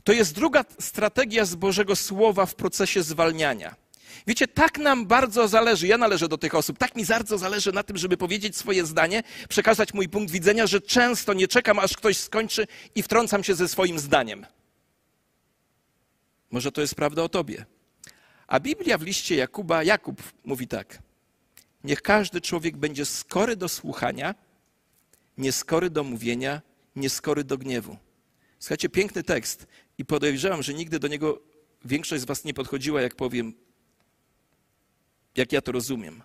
[0.04, 3.74] To jest druga strategia z Bożego Słowa w procesie zwalniania.
[4.26, 7.82] Wiecie, tak nam bardzo zależy, ja należę do tych osób, tak mi bardzo zależy na
[7.82, 12.16] tym, żeby powiedzieć swoje zdanie, przekazać mój punkt widzenia, że często nie czekam, aż ktoś
[12.16, 14.46] skończy i wtrącam się ze swoim zdaniem.
[16.50, 17.64] Może to jest prawda o tobie.
[18.46, 20.98] A Biblia w liście Jakuba, Jakub mówi tak.
[21.84, 24.34] Niech każdy człowiek będzie skory do słuchania,
[25.38, 26.62] nieskory do mówienia,
[26.96, 27.96] nieskory do gniewu.
[28.58, 29.66] Słuchajcie, piękny tekst
[29.98, 31.42] i podejrzewam, że nigdy do niego
[31.84, 33.54] większość z was nie podchodziła, jak powiem,
[35.36, 36.22] jak ja to rozumiem.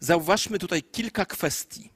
[0.00, 1.90] Zauważmy tutaj kilka kwestii.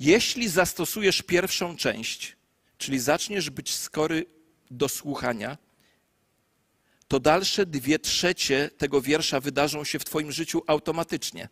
[0.00, 2.36] Jeśli zastosujesz pierwszą część,
[2.78, 4.26] czyli zaczniesz być skory
[4.70, 5.58] do słuchania,
[7.08, 11.48] to dalsze dwie trzecie tego wiersza wydarzą się w Twoim życiu automatycznie.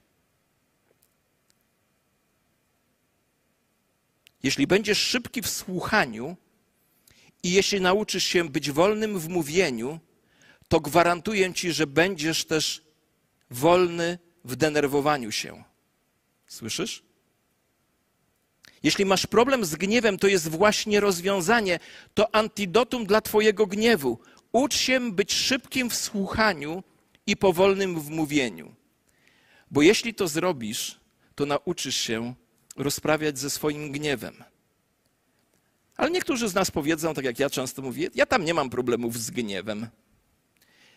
[4.42, 6.36] Jeśli będziesz szybki w słuchaniu,
[7.42, 10.00] I jeśli nauczysz się być wolnym w mówieniu,
[10.68, 12.82] to gwarantuję ci, że będziesz też
[13.50, 15.64] wolny w denerwowaniu się.
[16.46, 17.02] Słyszysz?
[18.82, 21.78] Jeśli masz problem z gniewem, to jest właśnie rozwiązanie,
[22.14, 24.18] to antidotum dla Twojego gniewu.
[24.52, 26.82] Ucz się być szybkim w słuchaniu
[27.26, 28.74] i powolnym w mówieniu.
[29.70, 31.00] Bo jeśli to zrobisz,
[31.34, 32.34] to nauczysz się
[32.78, 34.44] rozprawiać ze swoim gniewem.
[35.96, 39.18] Ale niektórzy z nas powiedzą, tak jak ja często mówię, ja tam nie mam problemów
[39.18, 39.86] z gniewem.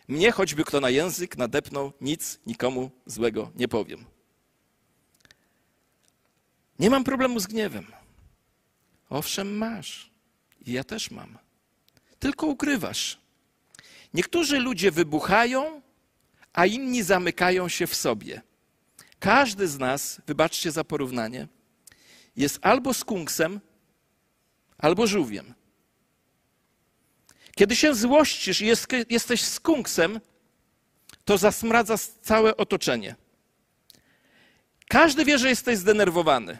[0.08, 4.04] Mnie choćby kto na język nadepnął, nic nikomu złego nie powiem.
[6.78, 7.86] Nie mam problemu z gniewem.
[9.10, 10.10] Owszem, masz.
[10.66, 11.38] I ja też mam.
[12.18, 13.18] Tylko ukrywasz.
[14.14, 15.82] Niektórzy ludzie wybuchają,
[16.52, 18.42] a inni zamykają się w sobie.
[19.18, 21.48] Każdy z nas, wybaczcie za porównanie,
[22.36, 23.60] jest albo skunksem,
[24.78, 25.54] albo żółwiem.
[27.56, 30.20] Kiedy się złościsz i jest, jesteś skunksem,
[31.24, 33.16] to zasmradza całe otoczenie.
[34.88, 36.58] Każdy wie, że jesteś zdenerwowany.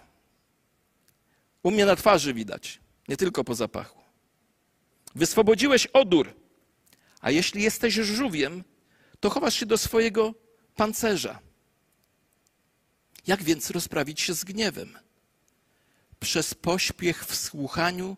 [1.62, 4.02] U mnie na twarzy widać, nie tylko po zapachu.
[5.14, 6.34] Wyswobodziłeś odór,
[7.20, 8.64] a jeśli jesteś żółwiem,
[9.20, 10.34] to chowasz się do swojego
[10.76, 11.38] pancerza.
[13.26, 14.98] Jak więc rozprawić się z gniewem?
[16.22, 18.16] Przez pośpiech w słuchaniu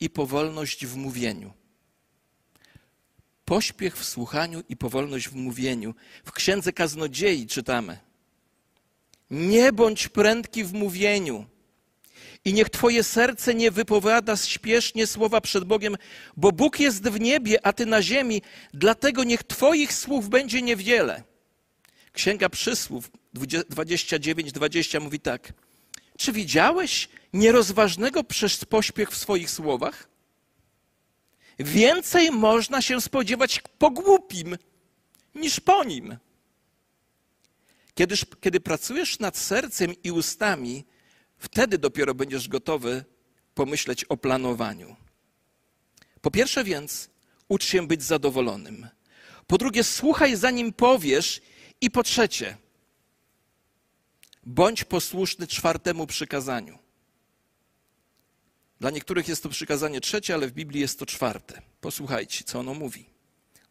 [0.00, 1.52] i powolność w mówieniu.
[3.44, 5.94] Pośpiech w słuchaniu i powolność w mówieniu.
[6.24, 7.98] W księdze kaznodziei czytamy:
[9.30, 11.46] Nie bądź prędki w mówieniu.
[12.44, 15.96] I niech Twoje serce nie wypowiada śpiesznie słowa przed Bogiem,
[16.36, 18.42] bo Bóg jest w niebie, a Ty na ziemi,
[18.74, 21.22] dlatego niech Twoich słów będzie niewiele.
[22.12, 25.52] Księga Przysłów 29-20 mówi tak.
[26.22, 30.08] Czy widziałeś nierozważnego przez pośpiech w swoich słowach?
[31.58, 34.56] Więcej można się spodziewać po głupim
[35.34, 36.16] niż po nim.
[37.94, 40.84] Kiedy, kiedy pracujesz nad sercem i ustami,
[41.38, 43.04] wtedy dopiero będziesz gotowy
[43.54, 44.96] pomyśleć o planowaniu.
[46.20, 47.10] Po pierwsze więc,
[47.48, 48.88] ucz się być zadowolonym.
[49.46, 51.40] Po drugie, słuchaj zanim powiesz.
[51.80, 52.56] I po trzecie,
[54.42, 56.78] bądź posłuszny czwartemu przykazaniu.
[58.80, 61.62] Dla niektórych jest to przykazanie trzecie, ale w Biblii jest to czwarte.
[61.80, 63.06] Posłuchajcie, co ono mówi.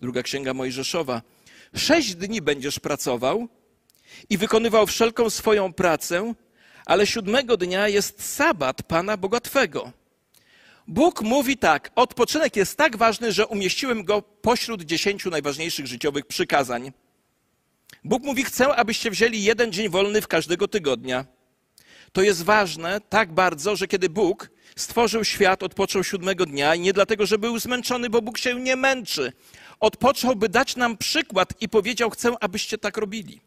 [0.02, 1.22] Druga księga Mojżeszowa.
[1.76, 3.48] Sześć dni będziesz pracował
[4.30, 6.34] i wykonywał wszelką swoją pracę,
[6.86, 9.92] ale siódmego dnia jest sabat Pana Boga Twego.
[10.88, 16.92] Bóg mówi tak: odpoczynek jest tak ważny, że umieściłem go pośród dziesięciu najważniejszych życiowych przykazań.
[18.04, 21.26] Bóg mówi: Chcę, abyście wzięli jeden dzień wolny w każdego tygodnia.
[22.12, 26.94] To jest ważne tak bardzo, że kiedy Bóg stworzył świat, odpoczął siódmego dnia i nie
[26.94, 29.34] dlatego, że był zmęczony, bo Bóg się nie męczy.
[29.80, 33.42] Odpoczął, by dać nam przykład i powiedział: Chcę, abyście tak robili.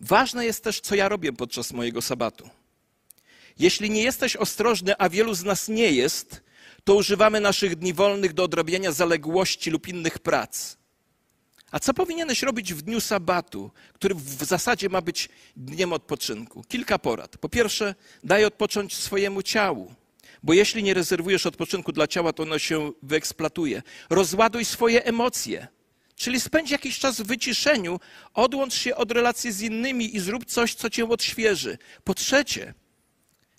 [0.00, 2.50] Ważne jest też, co ja robię podczas mojego sabatu.
[3.58, 6.42] Jeśli nie jesteś ostrożny, a wielu z nas nie jest,
[6.84, 10.76] to używamy naszych dni wolnych do odrabiania zaległości lub innych prac.
[11.70, 16.64] A co powinieneś robić w dniu sabatu, który w zasadzie ma być dniem odpoczynku?
[16.68, 17.38] Kilka porad.
[17.38, 19.94] Po pierwsze, daj odpocząć swojemu ciału,
[20.42, 23.82] bo jeśli nie rezerwujesz odpoczynku dla ciała, to ono się wyeksploatuje.
[24.10, 25.68] Rozładuj swoje emocje.
[26.16, 28.00] Czyli spędź jakiś czas w wyciszeniu,
[28.34, 31.78] odłącz się od relacji z innymi i zrób coś, co cię odświeży.
[32.04, 32.74] Po trzecie,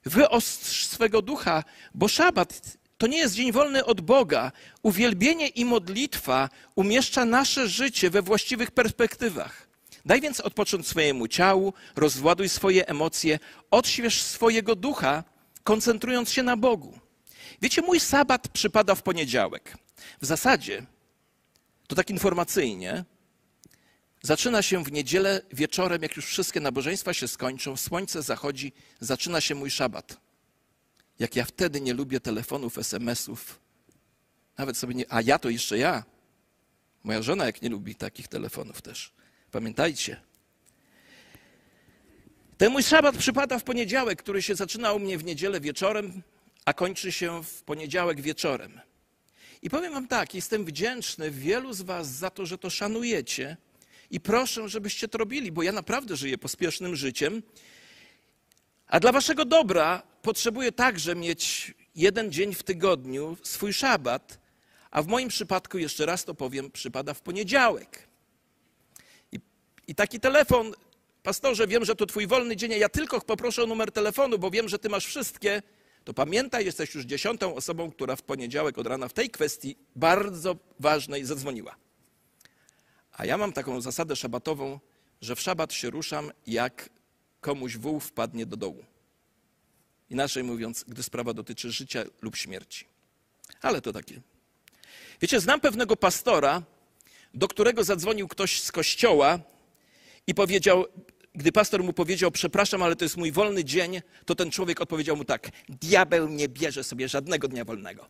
[0.05, 4.51] wyostrz swego ducha, bo szabat to nie jest dzień wolny od Boga.
[4.83, 9.67] Uwielbienie i modlitwa umieszcza nasze życie we właściwych perspektywach.
[10.05, 13.39] Daj więc odpocząć swojemu ciału, rozładuj swoje emocje,
[13.71, 15.23] odśwież swojego ducha,
[15.63, 16.99] koncentrując się na Bogu.
[17.61, 19.77] Wiecie, mój sabat przypada w poniedziałek.
[20.21, 20.85] W zasadzie
[21.87, 23.05] to tak informacyjnie.
[24.21, 29.55] Zaczyna się w niedzielę wieczorem, jak już wszystkie nabożeństwa się skończą, słońce zachodzi, zaczyna się
[29.55, 30.26] mój szabat.
[31.19, 33.59] Jak ja wtedy nie lubię telefonów, SMS-ów,
[34.57, 35.05] nawet sobie nie.
[35.09, 36.03] A ja to jeszcze ja.
[37.03, 39.13] Moja żona, jak nie lubi takich telefonów też.
[39.51, 40.21] Pamiętajcie.
[42.57, 46.21] Ten mój szabat przypada w poniedziałek, który się zaczyna u mnie w niedzielę wieczorem,
[46.65, 48.79] a kończy się w poniedziałek wieczorem.
[49.61, 53.57] I powiem Wam tak, jestem wdzięczny wielu z Was za to, że to szanujecie
[54.11, 57.43] i proszę, żebyście to robili, bo ja naprawdę żyję pospiesznym życiem.
[58.87, 64.39] A dla Waszego dobra potrzebuję także mieć jeden dzień w tygodniu, swój szabat,
[64.91, 68.07] a w moim przypadku, jeszcze raz to powiem, przypada w poniedziałek.
[69.31, 69.39] I,
[69.87, 70.73] i taki telefon,
[71.23, 74.69] pastorze, wiem, że to Twój wolny dzień, ja tylko poproszę o numer telefonu, bo wiem,
[74.69, 75.61] że Ty masz wszystkie
[76.07, 80.55] to pamiętaj, jesteś już dziesiątą osobą, która w poniedziałek od rana w tej kwestii bardzo
[80.79, 81.75] ważnej zadzwoniła.
[83.13, 84.79] A ja mam taką zasadę szabatową,
[85.21, 86.89] że w szabat się ruszam, jak
[87.41, 88.85] komuś wół wpadnie do dołu.
[90.09, 92.85] Inaczej mówiąc, gdy sprawa dotyczy życia lub śmierci.
[93.61, 94.21] Ale to takie.
[95.21, 96.63] Wiecie, znam pewnego pastora,
[97.33, 99.39] do którego zadzwonił ktoś z kościoła
[100.27, 100.85] i powiedział,
[101.35, 105.17] gdy pastor mu powiedział, przepraszam, ale to jest mój wolny dzień, to ten człowiek odpowiedział
[105.17, 108.09] mu tak: Diabeł nie bierze sobie żadnego dnia wolnego.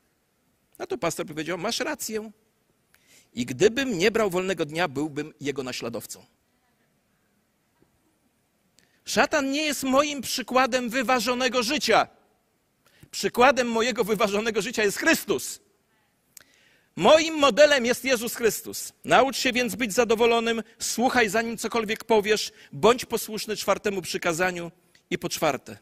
[0.79, 2.31] No to pastor powiedział: Masz rację.
[3.33, 6.25] I gdybym nie brał wolnego dnia, byłbym jego naśladowcą.
[9.07, 12.07] Szatan nie jest moim przykładem wyważonego życia.
[13.11, 15.59] Przykładem mojego wyważonego życia jest Chrystus.
[16.95, 18.93] Moim modelem jest Jezus Chrystus.
[19.05, 24.71] Naucz się więc być zadowolonym, słuchaj zanim cokolwiek powiesz, bądź posłuszny czwartemu przykazaniu.
[25.09, 25.77] I po czwarte,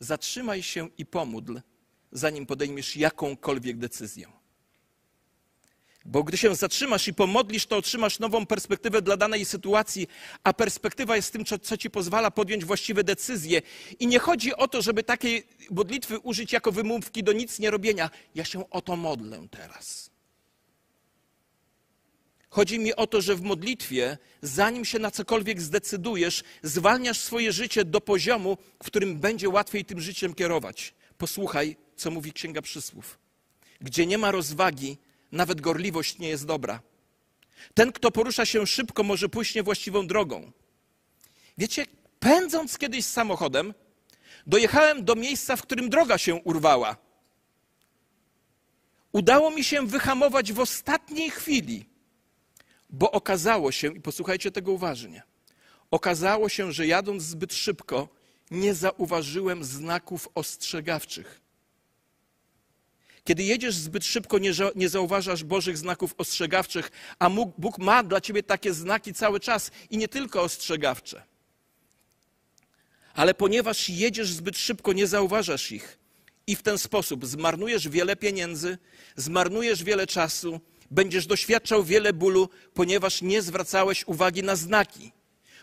[0.00, 1.60] zatrzymaj się i pomódl,
[2.12, 4.26] zanim podejmiesz jakąkolwiek decyzję.
[6.06, 10.08] Bo gdy się zatrzymasz i pomodlisz, to otrzymasz nową perspektywę dla danej sytuacji,
[10.44, 13.62] a perspektywa jest tym, co ci pozwala podjąć właściwe decyzje.
[13.98, 18.10] I nie chodzi o to, żeby takiej modlitwy użyć jako wymówki do nic nie robienia.
[18.34, 20.10] Ja się o to modlę teraz.
[22.50, 27.84] Chodzi mi o to, że w modlitwie, zanim się na cokolwiek zdecydujesz, zwalniasz swoje życie
[27.84, 30.94] do poziomu, w którym będzie łatwiej tym życiem kierować.
[31.18, 33.18] Posłuchaj, co mówi Księga Przysłów.
[33.80, 34.98] Gdzie nie ma rozwagi,
[35.32, 36.80] nawet gorliwość nie jest dobra.
[37.74, 40.52] Ten, kto porusza się szybko, może pójść niewłaściwą drogą.
[41.58, 41.86] Wiecie,
[42.18, 43.74] pędząc kiedyś samochodem,
[44.46, 46.96] dojechałem do miejsca, w którym droga się urwała.
[49.12, 51.86] Udało mi się wyhamować w ostatniej chwili,
[52.90, 55.22] bo okazało się, i posłuchajcie tego uważnie,
[55.90, 58.08] okazało się, że jadąc zbyt szybko,
[58.50, 61.40] nie zauważyłem znaków ostrzegawczych.
[63.26, 64.38] Kiedy jedziesz zbyt szybko,
[64.74, 69.98] nie, zauważasz Bożych znaków ostrzegawczych, a Bóg ma dla ciebie takie znaki cały czas i
[69.98, 71.22] nie tylko ostrzegawcze.
[73.14, 75.98] Ale ponieważ jedziesz zbyt szybko, nie zauważasz ich.
[76.46, 78.78] I w ten sposób zmarnujesz wiele pieniędzy,
[79.16, 80.60] zmarnujesz wiele czasu,
[80.90, 85.12] będziesz doświadczał wiele bólu, ponieważ nie zwracałeś uwagi na znaki.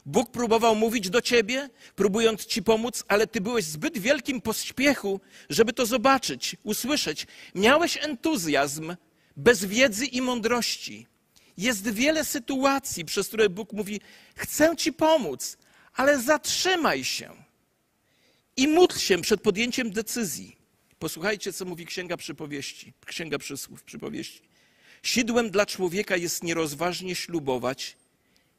[0.05, 5.19] Bóg próbował mówić do ciebie, próbując ci pomóc, ale ty byłeś w zbyt wielkim pośpiechu,
[5.49, 7.27] żeby to zobaczyć, usłyszeć.
[7.55, 8.95] Miałeś entuzjazm
[9.37, 11.07] bez wiedzy i mądrości.
[11.57, 14.01] Jest wiele sytuacji, przez które Bóg mówi:
[14.35, 15.57] Chcę ci pomóc,
[15.93, 17.31] ale zatrzymaj się
[18.57, 20.57] i módl się przed podjęciem decyzji.
[20.99, 24.41] Posłuchajcie, co mówi Księga Przypowieści, Księga Przysłów, Przypowieści.
[25.03, 27.97] Sidłem dla człowieka jest nierozważnie ślubować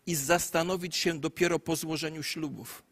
[0.06, 2.82] i zastanowić się dopiero po złożeniu ślubów.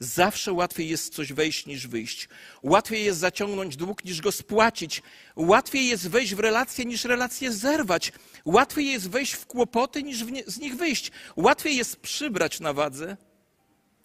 [0.00, 2.28] Zawsze łatwiej jest coś wejść niż wyjść.
[2.62, 5.02] Łatwiej jest zaciągnąć dług niż go spłacić.
[5.36, 8.12] Łatwiej jest wejść w relacje niż relacje zerwać.
[8.44, 11.10] Łatwiej jest wejść w kłopoty niż nie, z nich wyjść.
[11.36, 13.16] Łatwiej jest przybrać na wadze,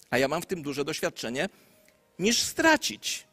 [0.10, 1.50] a ja mam w tym duże doświadczenie,
[2.20, 3.28] niż stracić.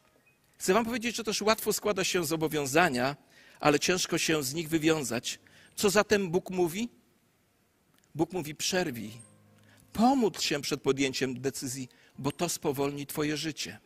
[0.59, 3.17] Chcę Wam powiedzieć, że też łatwo składa się zobowiązania,
[3.61, 5.39] ale ciężko się z nich wywiązać.
[5.77, 6.89] Co zatem Bóg mówi?
[8.15, 9.13] Bóg mówi: przerwij,
[9.93, 11.89] pomódl się przed podjęciem decyzji,
[12.19, 13.79] bo to spowolni Twoje życie.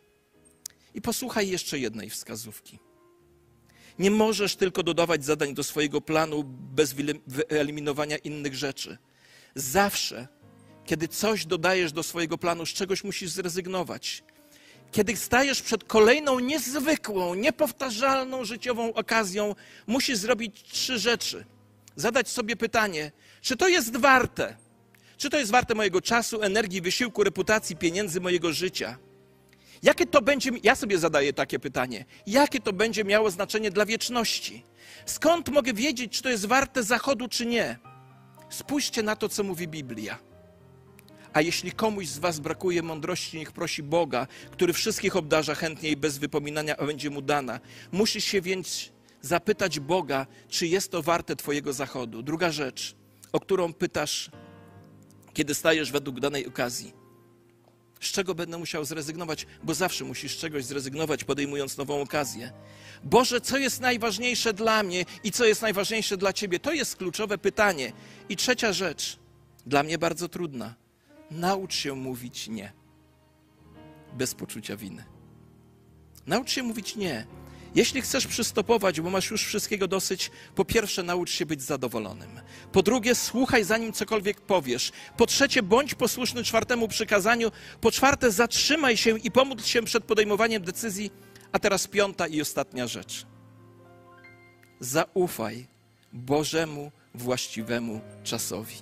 [0.93, 2.79] I posłuchaj jeszcze jednej wskazówki.
[3.99, 6.95] Nie możesz tylko dodawać zadań do swojego planu bez
[7.27, 8.97] wyeliminowania innych rzeczy.
[9.55, 10.27] Zawsze,
[10.85, 14.23] kiedy coś dodajesz do swojego planu, z czegoś musisz zrezygnować.
[14.91, 19.55] Kiedy stajesz przed kolejną niezwykłą, niepowtarzalną życiową okazją,
[19.87, 21.45] musisz zrobić trzy rzeczy.
[21.95, 23.11] Zadać sobie pytanie,
[23.45, 24.55] czy to jest warte?
[25.17, 28.97] Czy to jest warte mojego czasu, energii, wysiłku, reputacji, pieniędzy, mojego życia?
[29.83, 34.63] Jakie to będzie, ja sobie zadaję takie pytanie, jakie to będzie miało znaczenie dla wieczności?
[35.05, 37.77] Skąd mogę wiedzieć, czy to jest warte zachodu, czy nie?
[38.49, 40.19] Spójrzcie na to, co mówi Biblia.
[41.33, 45.97] A jeśli komuś z Was brakuje mądrości, niech prosi Boga, który wszystkich obdarza chętnie i
[45.97, 47.59] bez wypominania, a będzie mu dana.
[47.91, 48.91] Musisz się więc
[49.21, 52.23] zapytać Boga, czy jest to warte Twojego zachodu.
[52.23, 53.04] Druga rzecz
[53.35, 54.31] o którą pytasz,
[55.33, 56.93] kiedy stajesz według danej okazji.
[58.01, 59.47] Z czego będę musiał zrezygnować?
[59.63, 62.51] Bo zawsze musisz czegoś zrezygnować, podejmując nową okazję.
[63.03, 66.59] Boże, co jest najważniejsze dla mnie i co jest najważniejsze dla Ciebie?
[66.59, 67.91] To jest kluczowe pytanie.
[68.29, 69.19] I trzecia rzecz,
[69.65, 70.75] dla mnie bardzo trudna.
[71.31, 72.73] Naucz się mówić nie.
[74.13, 75.03] Bez poczucia winy.
[76.27, 77.27] Naucz się mówić nie.
[77.75, 82.29] Jeśli chcesz przystopować, bo masz już wszystkiego dosyć, po pierwsze naucz się być zadowolonym.
[82.71, 84.91] Po drugie, słuchaj zanim cokolwiek powiesz.
[85.17, 87.51] Po trzecie, bądź posłuszny czwartemu przykazaniu.
[87.81, 91.11] Po czwarte, zatrzymaj się i pomódl się przed podejmowaniem decyzji.
[91.51, 93.25] A teraz piąta i ostatnia rzecz.
[94.79, 95.67] Zaufaj
[96.13, 98.75] Bożemu właściwemu czasowi.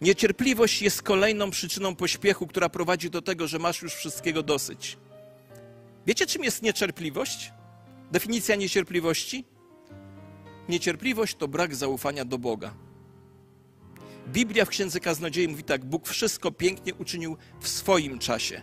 [0.00, 4.96] Niecierpliwość jest kolejną przyczyną pośpiechu, która prowadzi do tego, że masz już wszystkiego dosyć.
[6.06, 7.52] Wiecie, czym jest niecierpliwość?
[8.12, 9.44] Definicja niecierpliwości?
[10.68, 12.74] Niecierpliwość to brak zaufania do Boga.
[14.28, 18.62] Biblia w Księdze Kaznodziei mówi tak: Bóg wszystko pięknie uczynił w swoim czasie,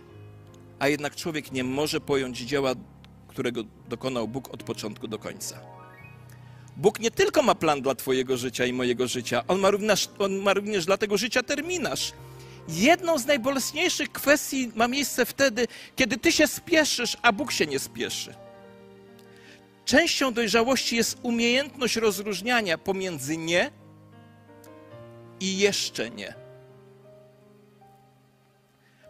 [0.78, 2.74] a jednak człowiek nie może pojąć dzieła,
[3.28, 5.60] którego dokonał Bóg od początku do końca.
[6.76, 10.36] Bóg nie tylko ma plan dla Twojego życia i mojego życia, On ma również, on
[10.36, 12.12] ma również dla tego życia terminarz.
[12.70, 15.66] Jedną z najbolesniejszych kwestii ma miejsce wtedy,
[15.96, 18.34] kiedy Ty się spieszysz, a Bóg się nie spieszy.
[19.84, 23.70] Częścią dojrzałości jest umiejętność rozróżniania pomiędzy nie
[25.40, 26.34] i jeszcze nie.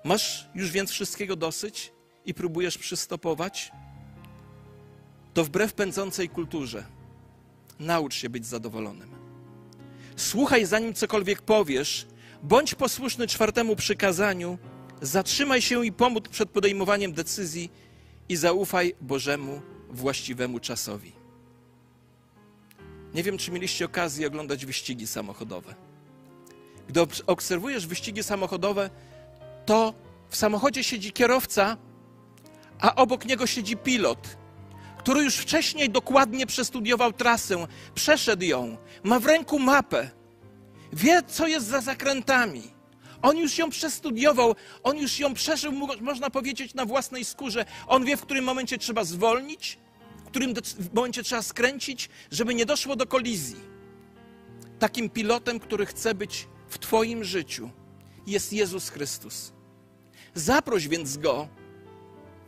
[0.05, 1.93] Masz już więc wszystkiego dosyć
[2.25, 3.73] i próbujesz przystopować?
[5.35, 6.85] To wbrew pędzącej kulturze.
[7.79, 9.11] Naucz się być zadowolonym.
[10.17, 12.07] Słuchaj, zanim cokolwiek powiesz,
[12.43, 14.59] bądź posłuszny czwartemu przykazaniu,
[15.03, 17.71] zatrzymaj się i pomóż przed podejmowaniem decyzji
[18.29, 21.13] i zaufaj Bożemu właściwemu czasowi.
[23.15, 25.75] Nie wiem, czy mieliście okazję oglądać wyścigi samochodowe.
[26.89, 28.91] Gdy obserwujesz wyścigi samochodowe,
[29.67, 29.95] to
[30.29, 31.77] w samochodzie siedzi kierowca,
[32.81, 34.37] a obok niego siedzi pilot,
[34.99, 40.11] który już wcześniej dokładnie przestudiował trasę, przeszedł ją, ma w ręku mapę,
[40.93, 42.63] wie, co jest za zakrętami.
[43.23, 47.65] On już ją przestudiował, on już ją przeżył, można powiedzieć, na własnej skórze.
[47.87, 49.79] On wie, w którym momencie trzeba zwolnić,
[50.25, 50.55] w którym
[50.93, 53.61] momencie trzeba skręcić, żeby nie doszło do kolizji.
[54.79, 57.71] Takim pilotem, który chce być w Twoim życiu,
[58.27, 59.53] jest Jezus Chrystus.
[60.35, 61.49] Zaproś więc go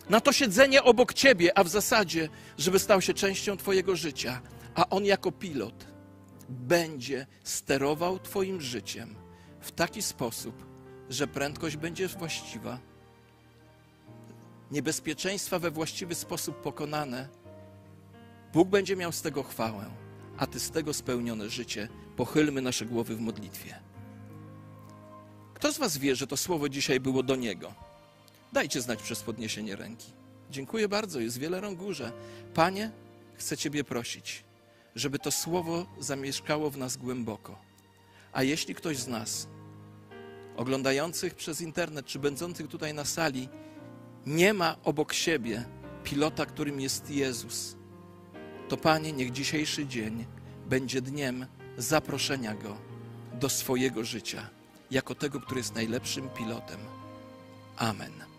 [0.09, 2.29] na to siedzenie obok Ciebie, a w zasadzie,
[2.59, 4.41] żeby stał się częścią Twojego życia,
[4.75, 5.92] a on jako pilot
[6.53, 9.15] będzie sterował Twoim życiem
[9.61, 10.67] w taki sposób,
[11.11, 12.79] że prędkość będzie właściwa,
[14.71, 17.29] niebezpieczeństwa we właściwy sposób pokonane,
[18.53, 19.91] Bóg będzie miał z tego chwałę,
[20.39, 21.89] a Ty z tego spełnione życie.
[22.17, 23.81] Pochylmy nasze głowy w modlitwie.
[25.55, 27.75] Kto z Was wie, że to słowo dzisiaj było do Niego?
[28.53, 30.13] Dajcie znać przez podniesienie ręki.
[30.51, 32.13] Dziękuję bardzo, jest wiele rąk górze.
[32.55, 32.91] Panie,
[33.35, 34.45] chcę Ciebie prosić,
[34.95, 37.59] żeby to słowo zamieszkało w nas głęboko.
[38.33, 39.49] A jeśli ktoś z nas,
[40.57, 43.49] oglądających przez internet czy będących tutaj na sali,
[44.27, 45.65] nie ma obok siebie
[46.05, 47.77] pilota, którym jest Jezus,
[48.69, 50.27] to Panie, niech dzisiejszy dzień
[50.67, 51.47] będzie dniem
[51.79, 52.77] zaproszenia Go
[53.41, 54.51] do swojego życia,
[54.91, 56.81] jako tego, który jest najlepszym pilotem.
[57.77, 58.32] Amen.